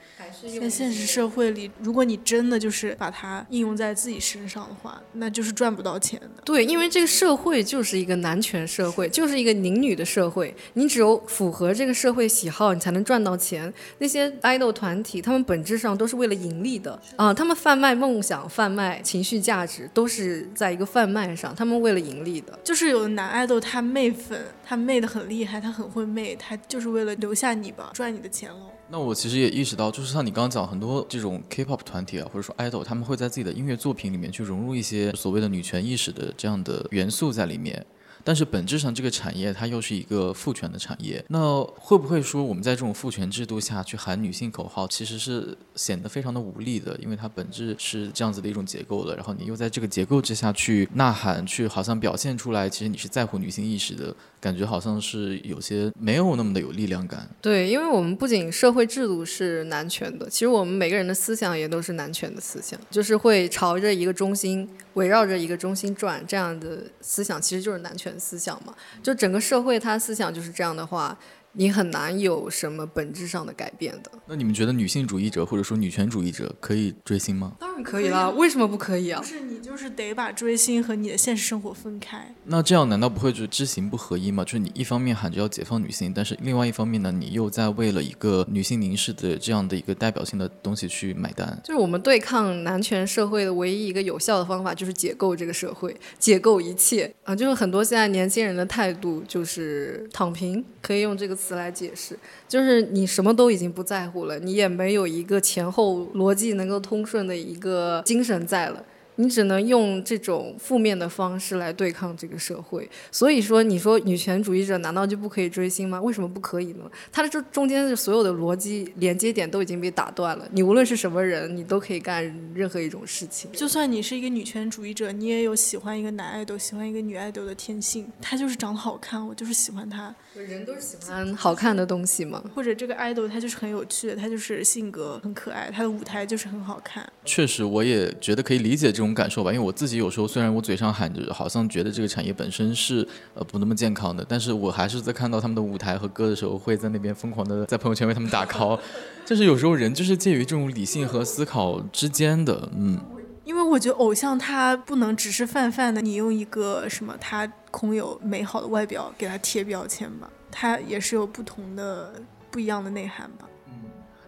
[0.61, 6.43] 在现实社会里，如果你真的就是把它应用在自己身上的话，那就是赚不到钱的。
[6.45, 13.73] 对，因为这个社会就是一个男权社会，就是一个宁女的社会，你只有符合这个社会喜好，你才能赚到钱。
[13.99, 14.31] 那些。
[14.43, 17.33] Idol 团体，他们本质上都是为了盈利的啊！
[17.33, 21.55] 他们贩卖梦想、贩卖情绪价值，都是在一个贩卖上。
[21.55, 28.71] 他们为了盈利的，就是有的男爱豆他媚粉，他媚的很厉害，他很会媚，他就是为了留下你吧，赚你的钱喽。
[28.89, 37.85] 那我其实也意识到，就是像你刚刚讲，很多这种 K-pop 团体啊，或者说 idol，他们会在自己的音乐作品里面去融入一些所谓的女权意识的这样的元素在里面。
[38.25, 41.25] 但是本质上，这个产业它又是一个父权的产业。
[41.29, 46.97] 那会不会说，我们在这种父权制度下去喊女性口号，其实是显得非常的无力的？
[47.03, 49.17] 因为它本质是这样子的一种结构的。
[49.17, 57.29] 然后你又在这个结构之下去呐喊，去好像表现出来，其实你是在乎女性意识的感觉，好像是有些没有那么的有力量感。
[57.41, 64.69] 对，因为我们不仅社会制度是男权的，其实我们每个人的思想也都是男权的思想，就是会朝着一个中心。
[64.95, 68.75] 围绕着一个中心转，这样的思想其实就是男权思想嘛。
[69.03, 71.17] 就整个社会，它思想就是这样的话。
[71.53, 74.11] 你很难有什么本质上的改变的。
[74.27, 77.53] 那你们觉得女性主义者或者说女权主义者可以追星吗？
[77.59, 79.21] 当然可以啦，为什么不可以啊？
[79.21, 82.35] 不是你就是得把追星和你的现实生活分开。
[82.45, 84.45] 那这样难道不会就知行不合一吗？
[84.45, 91.61] 就是你一方面喊着要解放女性，但是另外一方面呢，你又在为了一个女性凝视的这样的一个代表性的东西去买单。
[91.65, 97.37] 就是我们对抗男权社会的唯一一个有效的方法，就是解构这个社会，解构一切啊！
[97.37, 102.17] 就是很多现在年轻人的态度就是躺平，可以用这个词来解释。
[102.49, 108.85] 就是你什么都已经不在乎了，你也没有一个前后逻辑能够通顺的一个精神在了。
[109.17, 116.01] 你只能用这种负面的方式来对抗这个社会，所以说，你说女权主义者难道就不可以追星吗？
[116.01, 116.91] 为什么不可以呢？
[117.11, 120.49] 他的这中间的所有的逻辑连接点都已经被打断了。
[120.53, 123.51] 你无论是什么人，你都可以干任何一种事情。
[123.53, 128.11] 就算你是一个女权主义者，你也有喜欢一个男爱豆、喜欢一个女爱豆的天性。
[128.21, 130.15] 他就是长得好看，我就是喜欢他。
[130.35, 132.43] 人都是喜欢好看的东西嘛。
[132.55, 137.07] 或者这个爱豆他就是很有趣，他就是性格很可爱，他的舞台就是很好看。
[137.25, 148.79] 确实，我也觉得可以理解这种感受吧，因为我自己有时候虽然我嘴上喊着，好像觉得这个产业本身是呃不那么健康的，但是我还是在看到他们的舞台和歌的时候，会在那边疯狂的在朋友圈为他们打 call。
[149.27, 152.99] 就是有时候人就是介于这种理性和思考之间的，嗯。
[153.45, 162.13] 因为我觉得偶像他不能只是泛泛的，你用一个什么他空有美好的外表给他贴标签吧，他也是有不同的
[162.53, 163.47] 不一样的内涵吧。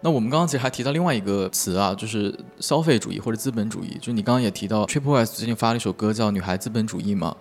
[0.04, 7.34] 那我们刚刚其实还提到另外一个词啊，就是消费主义或者资本主义，就你刚刚也提到 Triple S 最近发了一首歌叫《女孩资本主义》嘛。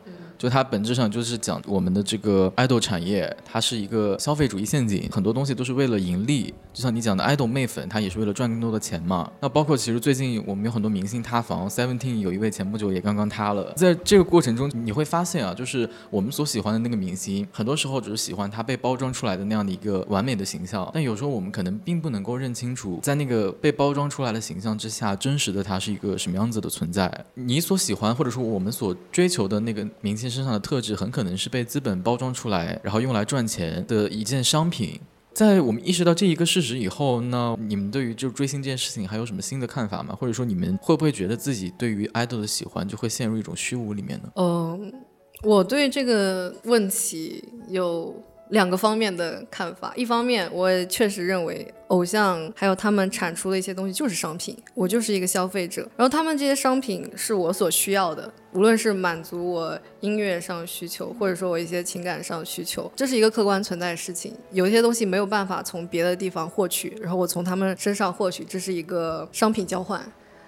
[0.43, 6.53] 就它本质上就是讲我们的这个爱豆产业，它是一个消费主义陷阱，很多东西都是为了盈利。
[6.73, 9.31] 就像你讲的爱豆妹粉，它也是为了赚更多的钱嘛。
[9.39, 13.71] 那包括其实最近我们有很多明星塌房，Seventeen 有一位前不久也刚刚塌了。
[13.77, 27.09] 在这个过程中，你会发现啊，就是我们所喜欢的那个明星，很多时候只是喜欢他被包装出来的那样的一个完美的形象，但有时候我们可能并不能够认清楚，在那个被包装出来的形象之下，真实的他是一个什么样子的存在。
[27.35, 31.13] 你所喜欢或者说我们所追求的那个明星身上的特质很。
[31.13, 34.99] 可能是被资本包装出来，然后用来赚钱的一件商品。
[35.31, 40.17] 在我们意识到这一个事实以后，那你们对于就追星这件事情还有什么新的看法吗？
[40.19, 44.31] 或者说你们会不会觉得自己对于 idol 的喜欢就会陷入一种虚无里面呢？
[44.37, 44.91] 嗯，
[45.43, 48.15] 我对这个问题有。
[48.53, 64.31] 两个方面的看法，一方面我确实认为偶像还有他们产出的一些东西就是商品，我就是一个消费者，然后他们这些商品是我所需要的，无论是满足我音乐上需求，或者说我一些情感上需求，这是一个客观存在的事情。
[64.51, 69.99] 有一些东西没有办法从别的地方获取，然后我从他们身上获取，这是一个商品交换。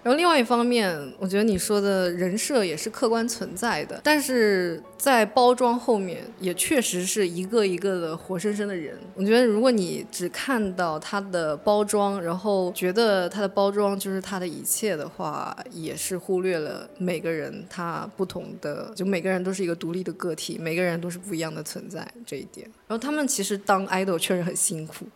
[0.06, 8.96] 然后另外一方面，我觉得你说的人设也是客观存在的，但是在包装后面也确实是一个一个的活生生的人。
[9.16, 22.70] 我觉得如果你只看到他的包装，然后觉得他的包装就是他的一切的话，也是忽略了每个人他不同的，就每个人都是一个独立的个体，每个人都是不一样的存在这一点。
[22.88, 25.08] 然后他们其实当 idol 确实很辛苦。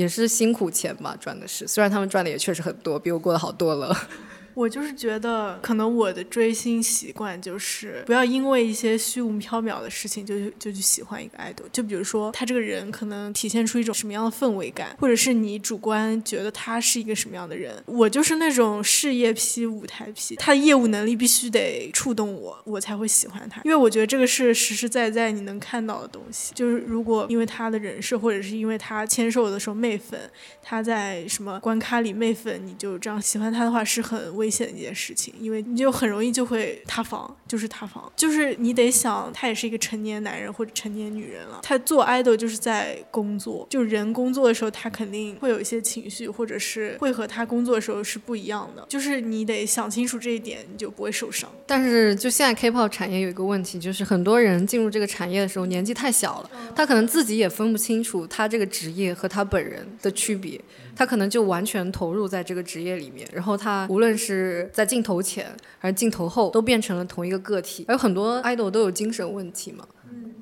[0.00, 1.68] 也是辛苦钱吧，赚的是。
[1.68, 3.94] 虽然他们赚的也确实很多，比我过得好多了。
[4.54, 11.64] 我就是觉得，可能我的追星习惯就是不要因为一些虚无缥缈的事情就就去喜欢一个爱豆。
[11.72, 17.74] 就比如说他这个人可能体现出一种什么样的氛围感，或者是你主观觉得他是一个什么样的人。
[17.86, 23.60] 我就是那种事业批、舞台批，他的业务能力必须得触动我，我才会喜欢他。
[23.64, 26.52] 因为我觉得这个是实实在在你能看到的东西。
[26.54, 30.18] 就是如果因为他的人设，或者是因为他签售的时候媚粉，
[30.62, 34.50] 他在什么关卡里媚粉，你就这样喜欢他的话，是很危。
[34.50, 51.48] 险的一件事情，因为你就很容易就会塌房，就是塌房，就是你得想，他也是一个成年男人或者成年女人了，他做 idol 就是在工作，就人工作的时候，他肯定会有一些情绪，或者是会和他工作的时候是不一样的，就是你得想清楚这一点，你就不会受伤。
[51.64, 60.60] 但是就现在 K-pop 产业有一个问题，就是很多人进入这个产业的时候年纪太小了，他可能自己也分不清楚他这个职业和他本人的区别。
[60.94, 65.46] 他可能就完全投入在这个职业里面，然后他无论是在镜头前
[65.78, 67.84] 还是镜头后，都变成了同一个个体。
[67.86, 69.86] 还有很多 idol 都有精神问题嘛，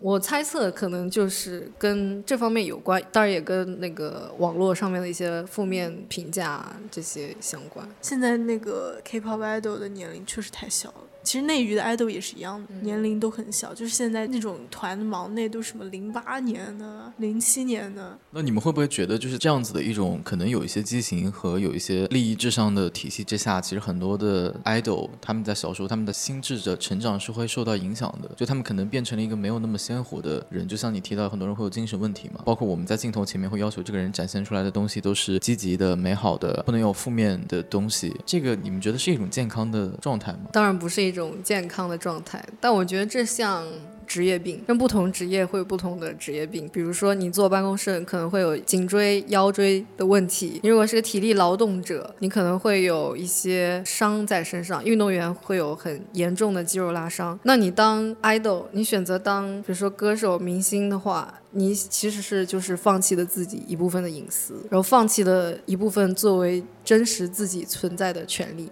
[0.00, 7.88] 我猜测可能就是跟这方面有关，当然也跟那个网络上面的一些负面评价这些相关。
[8.00, 11.07] 现在那个 K-pop idol 的年龄确实太小了。
[11.28, 18.18] 其实内娱的爱豆也是一样的，年龄都很小，就是现在那种团的忙内都什么零八年的、零七年的。
[18.30, 38.16] 那你们会不会觉得就是这样子的一种可能有一些畸形和有一些利益至上的体系之下，其实很多的 idol 他们在小时候他们的心智的成长是会受到影响的，就他们可能变成了一个没有那么鲜活的人，就像你提到很多人会有精神问题嘛，包括我们在镜头前面会要求这个人展现出来的东西都是积极的、美好的，不能有负面的东西。
[38.24, 40.48] 这个你们觉得是一种健康的状态吗？
[40.54, 41.17] 当然不是一种。
[41.18, 43.66] 种健康的状态，但我觉得这像
[44.06, 46.66] 职业病，跟不同职业会有不同的职业病。
[46.72, 54.82] 比如说，你坐办公室可能会有颈椎、腰椎的问题；你如果是个体力劳动者，你可能会有一些伤在身上。
[54.82, 57.38] 运动员会有很严重的肌肉拉伤。
[57.42, 68.70] 那你当 idol，你选择当比如说歌手、明星的话，你其实是就是放弃了自己一部分的隐私，然后放弃了一部分作为真实自己存在的权利。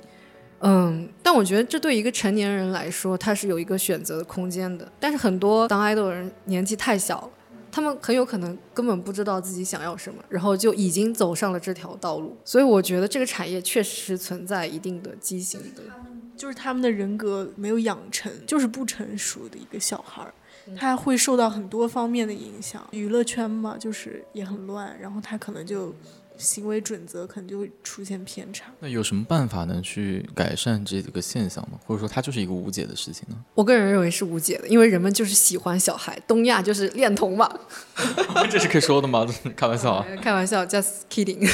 [0.61, 4.90] 嗯，但我觉得这对一个成年人来说，他是有一个选择的空间的。
[4.98, 7.30] 但是很多当爱豆的人年纪太小了，
[7.70, 12.36] 他们很有可能根本不知道自己想要什么，然后就已经走上了这条道路。
[12.42, 15.82] 所以我觉得这个产业确实存在一定的畸形的，
[16.36, 20.32] 就是他们的人格没有养成，就是不成熟的一个小孩儿，
[20.74, 22.82] 他会受到很多方面的影响。
[22.92, 25.94] 娱乐圈嘛，就是也很乱，然后他可能就。
[26.39, 28.64] 行为准则可能就会出现偏差。
[28.80, 31.78] 那有什么办法能去改善这个现象吗？
[31.87, 33.37] 或者说它就是一个无解的事情呢？
[33.55, 37.51] 我个人认为是无解的，因为人们就是喜欢小孩，东亚就是恋童嘛。
[38.51, 39.26] 这是可以说的吗？
[39.57, 40.07] 开玩笑啊！
[40.20, 41.51] 开玩笑，just kidding。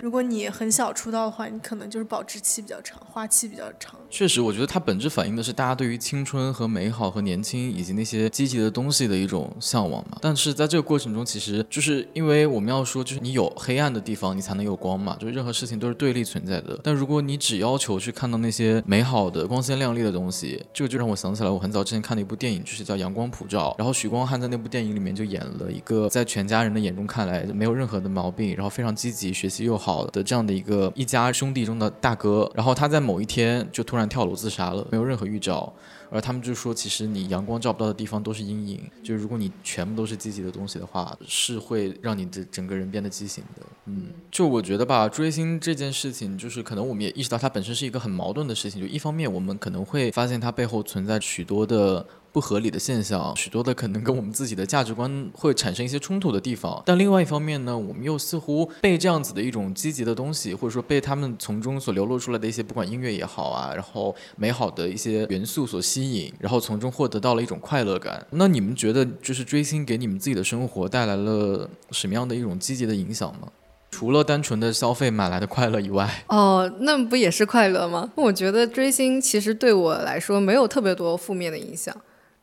[0.00, 4.00] 如果你很小出道的话，你可能就是保质期比较长，花期比较长。
[4.08, 10.16] 确实，我觉得它本质反映的是大家对于青春和美好和年轻以及那些积极的东西的一种向往嘛。
[10.20, 14.21] 但是在这个过程中，其实就是因为我们要说，就是你有黑暗的地方。
[14.34, 15.16] 你才能有光嘛？
[15.18, 16.78] 就是任何事情都是对立存在的。
[16.82, 23.70] 但如果你只要求去看到那些美好的、光鲜亮丽的东西，这个就让我想起来，我很早之前看的一部电影，就是叫《阳光普照》。
[23.78, 32.50] 然后许光汉在那部电影里面就演了一个在全家人的眼中看来没有任何的毛病，然后非常积极、学习又好的这样的一个一家兄弟中的大哥。
[32.54, 35.72] 然后他在某一天就突然跳楼自杀了，没有任何预兆。
[36.12, 38.80] 而他们就说，其实你阳光照不到的地方都是阴影。
[39.02, 43.66] 就如果你全部都是积极的东西的话，是会让你的整个人变得畸形的。
[43.86, 48.80] 嗯，就我觉得吧，追星这件事情，就是可能我们也意识到它本身是一个很矛盾的事情。
[48.80, 52.06] 就一方面，我们可能会发现它背后存在许多的。
[52.32, 56.82] 不合理的现象，许多的可能跟我们自己的价值观会产生一些冲突的地方。
[56.86, 68.26] 但另外一方面呢，我们又似乎被这样子的一种积极的东西，或者说被他们从中所流露出来的一些不管音乐也好啊，然后美好的一些元素所吸引，然后从中获得到了一种快乐感。
[68.30, 73.48] 那你们觉得，就是追星给你们自己的生活带来了什么样的一种积极的影响吗？
[73.90, 78.10] 除了单纯的消费买来的快乐以外，哦，那不也是快乐吗？
[78.14, 81.94] 我觉得追星其实对我来说没有特别多负面的影响。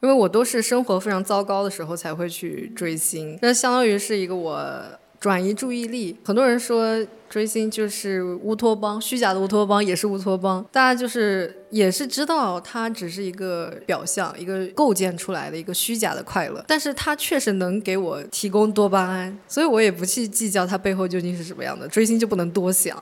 [0.02, 4.82] 因为我都是生活非常糟糕的时候才会去追星，那相当于是一个我
[5.20, 6.18] 转移注意力。
[6.24, 10.66] 很多人说追星就是乌托邦，虚假的乌托邦也是乌托邦。
[10.72, 21.86] 大家就是也是知道它只是一个表象，一个构建出来的一个虚假的快乐，但是它确实能给我提供多巴胺，所以我也不去计较它背后究竟是什么样的。
[21.89, 22.97] 追星就不能多想。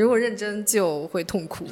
[0.00, 1.66] 如果认真就会痛苦。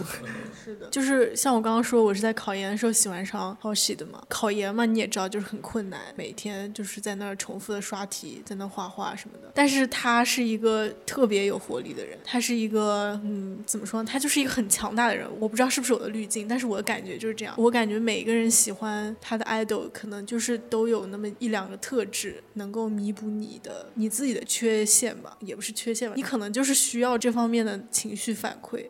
[0.64, 4.22] 是的，就是像我刚刚说，我是在考研的时候喜欢上 Hoshi 的嘛。
[4.28, 9.50] 考研嘛，你也知道，就是很困难，每天就是在那儿重复的刷题，在那画画什么的。
[9.54, 14.08] 但是他是一个特别有活力的人，他是一个嗯，怎么说呢？
[14.10, 15.26] 他就是一个很强大的人。
[15.40, 17.54] 我不知道是不是我的滤镜，但是我的感觉就是这样。
[17.58, 28.86] 我感觉每一个人喜欢他的 idol，可能就是都有那么一两个特质，能够弥补你的你自己的缺陷吧，也不是缺陷吧，你可能就是需要这方面的情绪反馈。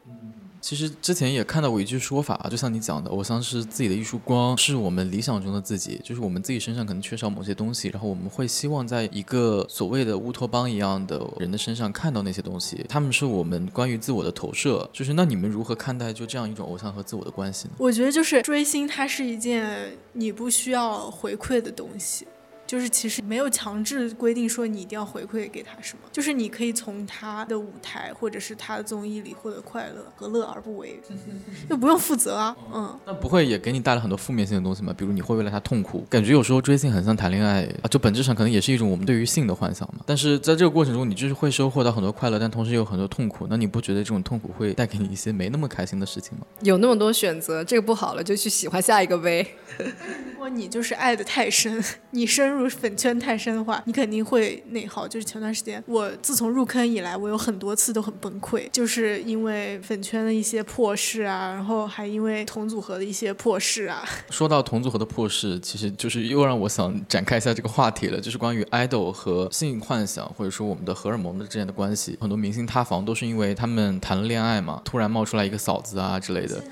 [0.60, 14.88] 其实之前也看到过一句说法，就像你讲的，偶像是自己的一束光，是我们理想中的自己，就是我们自己身上可能缺少某些东西，然后我们会希望在一个所谓的乌托邦一样的人的身上看到那些东西，他们是我们关于自我的投射。
[14.92, 17.74] 就是那你们如何看待就这样一种偶像和自我的关系呢？
[17.78, 22.28] 我觉得就是追星，它是一件你不需要回馈的东西。
[22.72, 30.98] 就是其实没有强制规定说你一定要回馈给他什么，就是你可以从他的舞台或者是他的综艺里获得快乐，何乐而不为？
[31.68, 32.98] 就不用负责啊，嗯。
[33.04, 34.94] 那不会也给你带来很多负面性的东西吗？
[34.96, 36.06] 比如你会为了他痛苦？
[36.08, 40.02] 感觉有时候追星很像谈恋爱啊，就本质上可能也是一种我们对于性的幻想嘛。
[40.06, 43.46] 但是在这个过程中，你就是会收获到很多快乐，但同时有很多痛苦。
[43.50, 46.46] 那你不觉得这种痛苦会带给你一些没那么开心的事情吗？
[46.62, 49.46] 有那么多选择，这个不好了就去喜欢下一个呗。
[49.78, 55.06] 如果你就是爱的太深，你深入粉圈太深的话，你肯定会内耗。
[55.06, 64.02] 就是前段时间，我自从入坑以来，我有很多次都很崩溃，就是因为粉圈的一些破事啊，然后还因为同组合的一些破事啊。
[64.30, 72.16] 说到同组合的破事，其实就是又让我想展开一下这个话题了，就是关于 idol 和性幻想，或者说我们的荷尔蒙的之间的关系。
[72.20, 76.62] 很多明星塌房都是因为他们谈了恋爱嘛，突然冒出来一个嫂子啊之类的。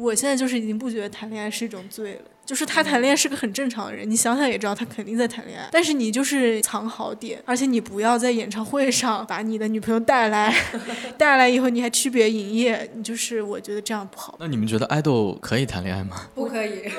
[0.00, 2.20] 我现在就是已经不觉得谈恋爱是一种罪了。
[2.46, 5.68] 就是他谈恋爱是个很正常的人，你想想也知道他肯定在谈恋爱。
[5.70, 10.52] 但是你就是藏好点，而且你不要在演唱会上把你的女朋友带来，
[11.16, 14.34] 带来以后你还区别营业，你就是我觉得这样不好。
[14.40, 16.26] 那你们觉得爱豆可以谈恋爱吗？
[16.34, 16.90] 不可以，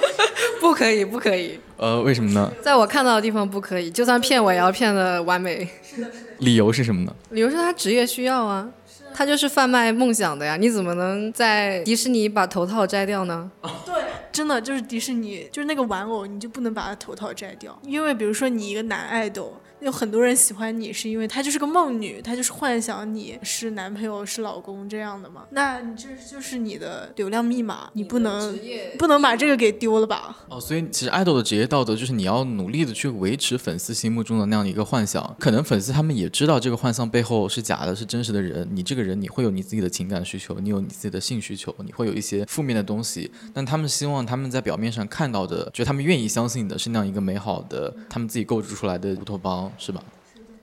[0.58, 1.58] 不可以，不可以。
[1.76, 2.50] 呃，为什么呢？
[2.62, 5.68] 在我看到的地方不可以，就算骗我也要骗的完美。
[5.82, 6.30] 是的，是的。
[6.38, 7.14] 理由是什么呢？
[7.30, 8.66] 理由是他职业需要啊，
[9.14, 10.56] 他就是贩卖梦想的呀。
[10.56, 13.50] 你怎么能在迪士尼把头套摘掉呢？
[13.86, 13.94] 对。
[14.32, 19.54] 真的就是迪士尼，就是那个玩偶，你就不能把他头套摘掉，因为比如说你一个男爱豆。
[19.84, 25.44] 有很多人喜欢你，是因为她就是个梦女，她就是幻想你是男朋友是老公这样的嘛？
[25.50, 28.58] 那你这就是你的流量密码，你不能
[28.98, 30.38] 不能把这个给丢了吧？
[30.48, 35.36] 哦，所以其实爱豆的职业道德就是你要努力的去维持粉丝心目中的那样的一个幻想。
[35.38, 38.66] 可能粉丝他们也知道这个幻想背后是假的，是真实的人。
[38.72, 43.30] 你这个人你会有你自己的情感需求，你有你自己的性需求，你会有一些负面的东西。
[43.52, 49.70] 但他们希望他们在表面上看到的，就他们愿意相信的是那样一个美好的，他们自己构筑出来的乌托邦。
[49.78, 50.02] 是吧？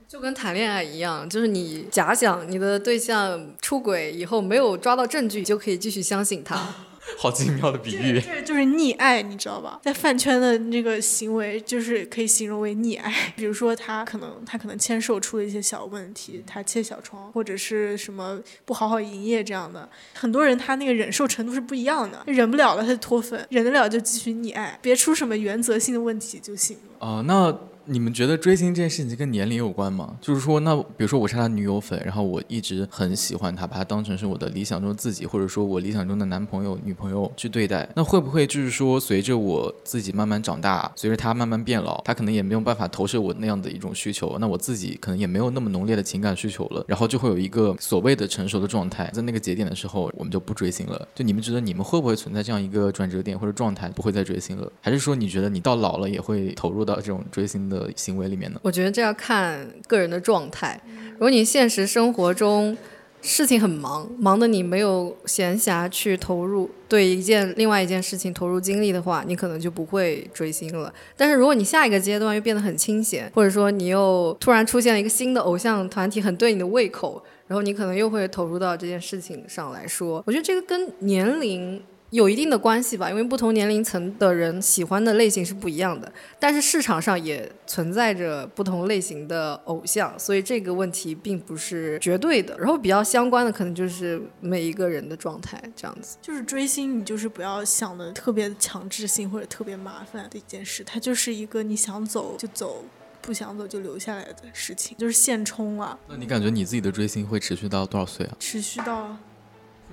[0.08, 6.54] 就跟谈恋爱一样，就是你假想你的对象出轨以后没有抓到证据，就可以继续相信他。
[7.18, 9.80] 好精妙的比喻，这就是溺爱，你知道吧？
[9.82, 13.12] 在饭圈的那个行为，就是可以形容为溺爱。
[13.34, 27.06] 比如说他可能他可能签售出了一些小问题，他切小窗或者是什么不好好营业这样的，很多人他那个忍受程度是不一样的，忍不了了他就脱粉，忍得了就继续溺爱，别出什么原则性的问题就行了。
[27.06, 27.71] 啊，那。
[27.86, 30.16] 你们觉得追星这件事情跟年龄有关吗？
[30.20, 51.08] 就是说，那比如说我是他女友粉，然后我一直很喜欢他，把他当成是我的理想中自己，或者说我理想中的男朋友、女朋友去对待，那会不会就是说，随着我自己慢慢长大，随着他慢慢变老，他可能也没有办法投射我那样的一种需求，那我自己可能也没有那么浓烈的情感需求了，然后就会有一个所谓的成熟的状态，在那个节点的时候，我们就不追星了。
[51.14, 54.70] 就你们觉得你们会不会存在这样一个转折点或者状态，不会再追星了？
[54.80, 58.60] 还是说你觉得你到老了也会投入到这种追星的行为里面呢？
[58.62, 60.78] 我觉得这要看个人的状态。
[61.12, 62.76] 如果你现实生活中
[63.22, 70.92] 事情很忙，忙的你没有闲暇去投入对一件另外一件事情投入精力的话，你可能就不会追星了。
[71.16, 80.22] 但是如果你下一个阶段又变得很清闲，或者说你又突然出现了一个新的偶像团体，很对你的胃口，然后你可能又会投入到这件事情上来说。
[80.26, 81.82] 我觉得这个跟年龄。
[82.12, 92.54] 有一定的关系吧，因为不同年龄层的人喜欢的类型是不一样的，但是市场上也存在着不同类型的偶像，所以这个问题并不是绝对的。
[92.58, 96.18] 然后比较相关的可能就是每一个人的状态这样子。
[96.20, 102.84] 就是追星，你就是不要想的特别强制性或者特别麻烦的一件事，它就是一个你想走就走。
[103.24, 105.96] 不想走就留下来的事情，就是现充啊。
[106.08, 108.36] 那你感觉你自己的追星会持续到多少岁啊？
[108.40, 109.16] 持续到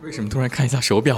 [0.01, 1.17] 为什么突然看一下手表？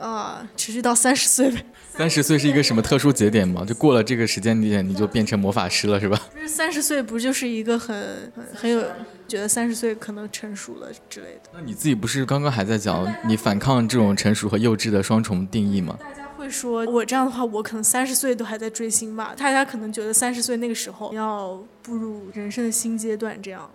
[0.00, 1.64] 啊， 持续到三十岁呗。
[1.96, 3.64] 三十岁是一个什么特殊节点吗？
[3.64, 6.20] 就过了这个时间点，你就变成魔法师了，是吧？
[6.32, 8.82] 不是三十岁，不就是一个很很很有
[9.28, 11.50] 觉得三十岁可能成熟了之类的。
[11.52, 15.96] 那你自己不是刚刚还在讲你反抗这种成熟和幼稚的双重定义吗？
[16.00, 19.34] 大家会说我这样的话，我可能三十岁都还在追星吧？
[19.36, 23.70] 大家可能觉得三十岁那个时候要步入人生的新阶段，这样。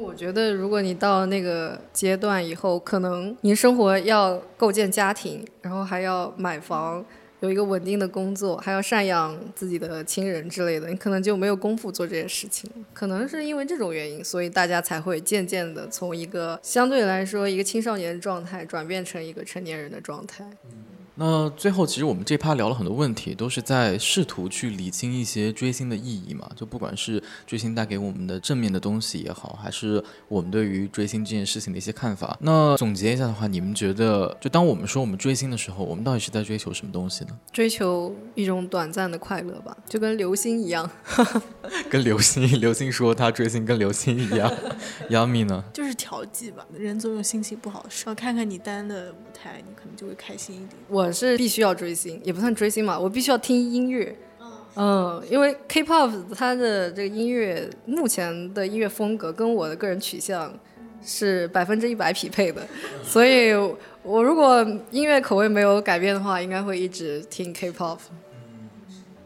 [0.00, 7.04] 我觉得如果你到那个阶段以后，可能你生活要构建家庭，然后还要买房。
[7.40, 12.70] 有一个稳定的工作，还要赡养自己的亲人之类的，你可能就没有功夫做这些事情。
[12.94, 20.42] 可能是因为这种原因，所以大家才会渐渐的从一个相对来说一个青少年的状态转变成一个成年人的状态。
[21.16, 26.50] 那最后，其实我们这趴聊了很多问题，都是在试图去理清一些追星的意义嘛。
[26.56, 32.36] 就不管是追星带给我们的正面的东西也好，还是我们对于追星这件事情的一些看法。
[32.40, 37.38] 那总结一下的话，你们觉得，就当我们说我们追星的时候，我们到底是在追求什么东西呢？
[37.52, 40.88] 追求一种短暂的快乐吧，就跟流星一样。
[41.88, 44.52] 跟流星，流星说他追星跟流星一样。
[45.10, 45.62] 杨幂呢？
[45.72, 46.66] 就是调剂吧。
[46.72, 49.14] 人总有心情不好的时候，看看你单的
[49.58, 50.70] 你可能就会开心一点。
[50.88, 51.04] 我。
[51.04, 54.16] 我是必须要追星，也不算追星嘛，我必须要听音乐。
[54.76, 60.52] 嗯，因为 K-pop 它的这个音乐目前的音乐风格跟我的个人取向
[61.00, 62.66] 是百分之一百匹配的，
[63.04, 63.52] 所以
[64.02, 67.98] 我如果音乐口味没有改变的话，应该会一直听 K-pop。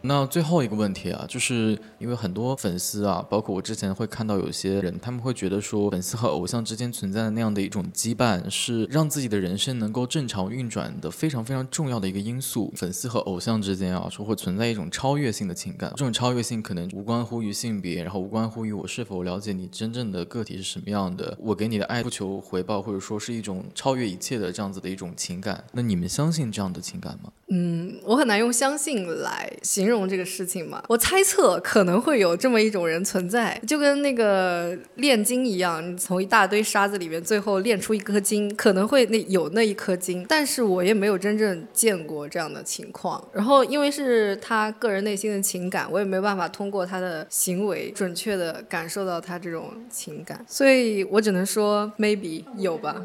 [0.03, 12.73] 那最后一个问题啊，就是因为很多粉丝啊，包括我之前会看到有些人，他们会觉得说，粉丝和偶像之间存在的那样的一种羁绊，是让自己的人生能够正常运转的非常非常重要的一个因素。
[12.77, 25.63] 粉丝和偶像之间啊，说会存在一种超越性的情感，这种超越性可能无关乎于性别，然后无关乎于我是否了解你真正的个体是什么样的，我给你的爱不求回报，或者说是一种超越一切的这样子的一种情感。
[25.73, 27.31] 那你们相信这样的情感吗？
[27.51, 27.78] 嗯，
[28.09, 30.83] 我很难用相信来形容这个事情嘛。
[30.89, 43.23] 我猜测可能会有这么一种人存在，就跟那个炼金一样，你从一大堆沙子里面最后炼出一颗金，可能会那有那一颗金，但是我也没有真正见过这样的情况。
[43.31, 53.05] 然后因为是他个人内心的情感，我也没办法通过他的行为准确的感受到他这种情感，所以我只能说 maybe 有吧。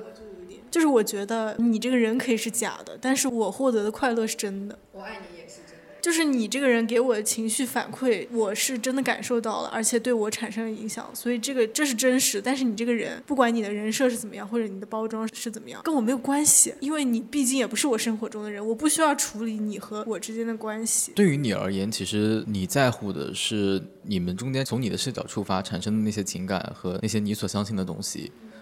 [0.73, 4.79] 就是我觉得你这个人可以是假的，但是我获得的快乐是真的。
[4.91, 5.83] 我爱你也是真的。
[6.01, 12.41] 就是你这个人给我的情绪反馈，我是真的感受到了，而且对我产生了影响，所以这个这是真实。
[12.41, 21.11] 但是你这个人，不管你的人设是怎么样，或者你的包装是怎么样，跟我没有关系，因为你毕竟也不是我生活中的人，我不需要处理你和我之间的关系。
[21.15, 28.31] 对于你而言，其实你在乎的是你们中间从你的视角出发产生的那些情感和那些你所相信的东西。
[28.31, 28.52] 他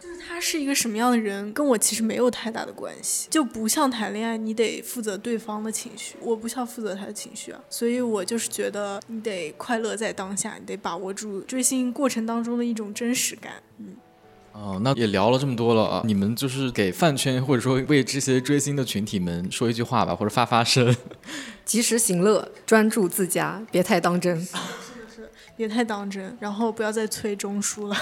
[0.42, 13.96] 是一个什么样的人，跟我其实没有太大的关系，就不像谈恋爱，你得负责对方的情绪，我不需要负责他的情绪啊，所以我就是觉得你得快乐在当下，你得把握住追星过程当中的一种真实感，嗯。
[14.54, 20.94] 哦，那也聊了这么多了啊，你们就是给饭圈或者说为这些追星的群体们说一句话吧，或者发发声。
[21.64, 24.46] 及时行乐，专注自家，别太当真。
[25.62, 27.96] 别太当真，然后不要再催中枢了，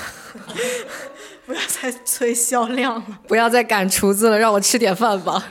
[1.45, 5.45] 不要再催销量了，不要再赶厨子了，让我吃点饭吧。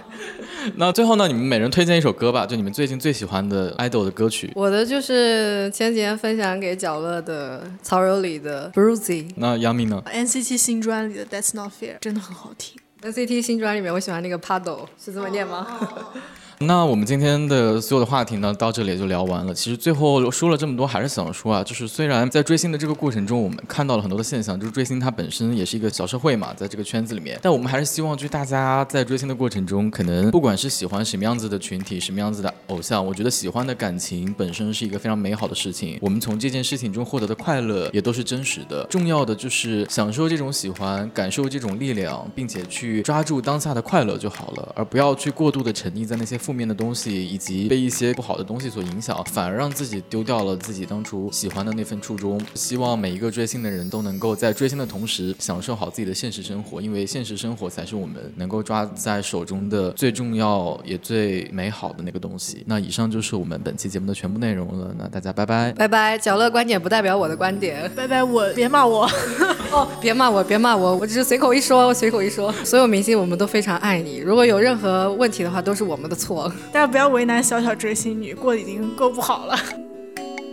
[0.76, 4.50] 那最后呢，你们每人推荐一首歌吧，就你们最近最喜欢的 idol 的歌曲。
[4.54, 9.28] 我的就是前几天分享给角乐的曹柔里的 Bruzy。
[9.36, 12.80] 那杨幂呢？NCT 新专里的 That's Not Fair 真的很好听。
[13.02, 15.66] NCT 新专里面我喜欢那个 Paddle，是这么念吗？
[16.60, 19.54] 那我们今天的所有的话题呢，到这里也就聊完了。
[19.54, 35.96] 其实最后说了这么多，还是想说啊，就是虽然在追星的这个过程中，我们看到了很多的现象，就是追星它本身也是一个小社会嘛，在这个圈子里面，但我们还是希望，就大家在追星的过程中，可能不管是喜欢什么样子的群体，什么样子的偶像，我觉得喜欢的感情本身是一个非常美好的事情。
[36.00, 38.84] 我们从这件事情中获得的快乐也都是真实的。
[38.90, 46.36] 重要的就是享受这种喜欢，感受这种力量，并且去抓住当下的快乐就好了，而不要去过度的沉溺在那些。
[46.48, 52.40] 负面的东西以及被一些不好的东西所影响，反而让自己丢掉了自己当初喜欢的那份初衷。
[52.54, 62.64] 希望每一个追星的人都能够在追星的同时享受好自己的现实生活，因为现实生活才是我们能够抓在手中的最重要也最美好的那个东西。
[62.66, 64.94] 那以上就是我们本期节目的全部内容了。
[64.98, 66.16] 那大家拜拜，拜拜。
[66.16, 68.24] 角乐观点不代表我的观点，拜拜。
[68.24, 69.06] 我别骂我
[69.70, 72.50] 哦，别骂我，别骂我，我只是随口一说，随口一说。
[72.64, 76.37] 所有明星我们都非常爱你，如果有任何问题的话，都是我们的错。
[76.70, 79.56] 大家不要为难小小追星女，过得已经够不好了。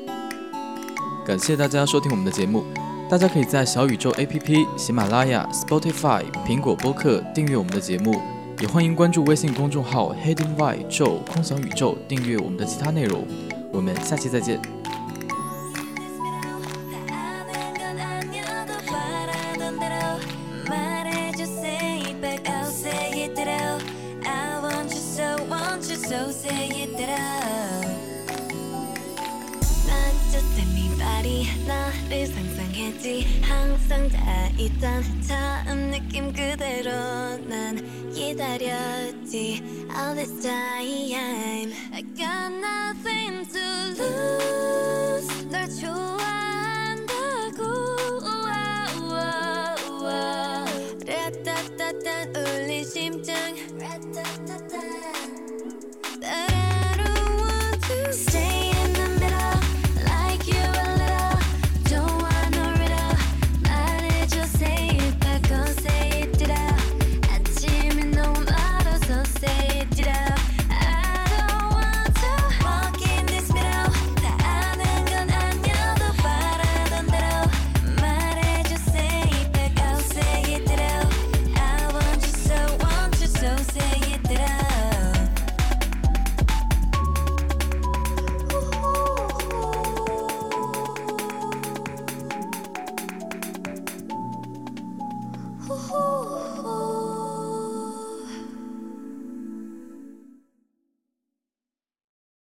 [1.27, 2.63] 感谢大家收听我们的节目。
[3.09, 8.19] 大家可以在小宇宙 APP、喜马拉雅、Spotify、苹果播客订阅我们的节目，
[8.59, 13.27] 也欢迎关注微信公众号 Hidden Y 宙空想宇宙，订阅我们的其他内容。
[13.71, 14.59] 我们下期再见。
[33.05, 36.89] 없이 항상 다 있던 처음 느낌 그대로
[37.47, 37.77] 난
[38.11, 39.61] 기다렸지
[39.95, 43.61] All this time I got nothing to
[44.01, 47.05] lose 널 좋아한다고
[51.05, 54.81] 랩따따딴 울린 심장 라따따따
[56.21, 58.64] That I don't want to stay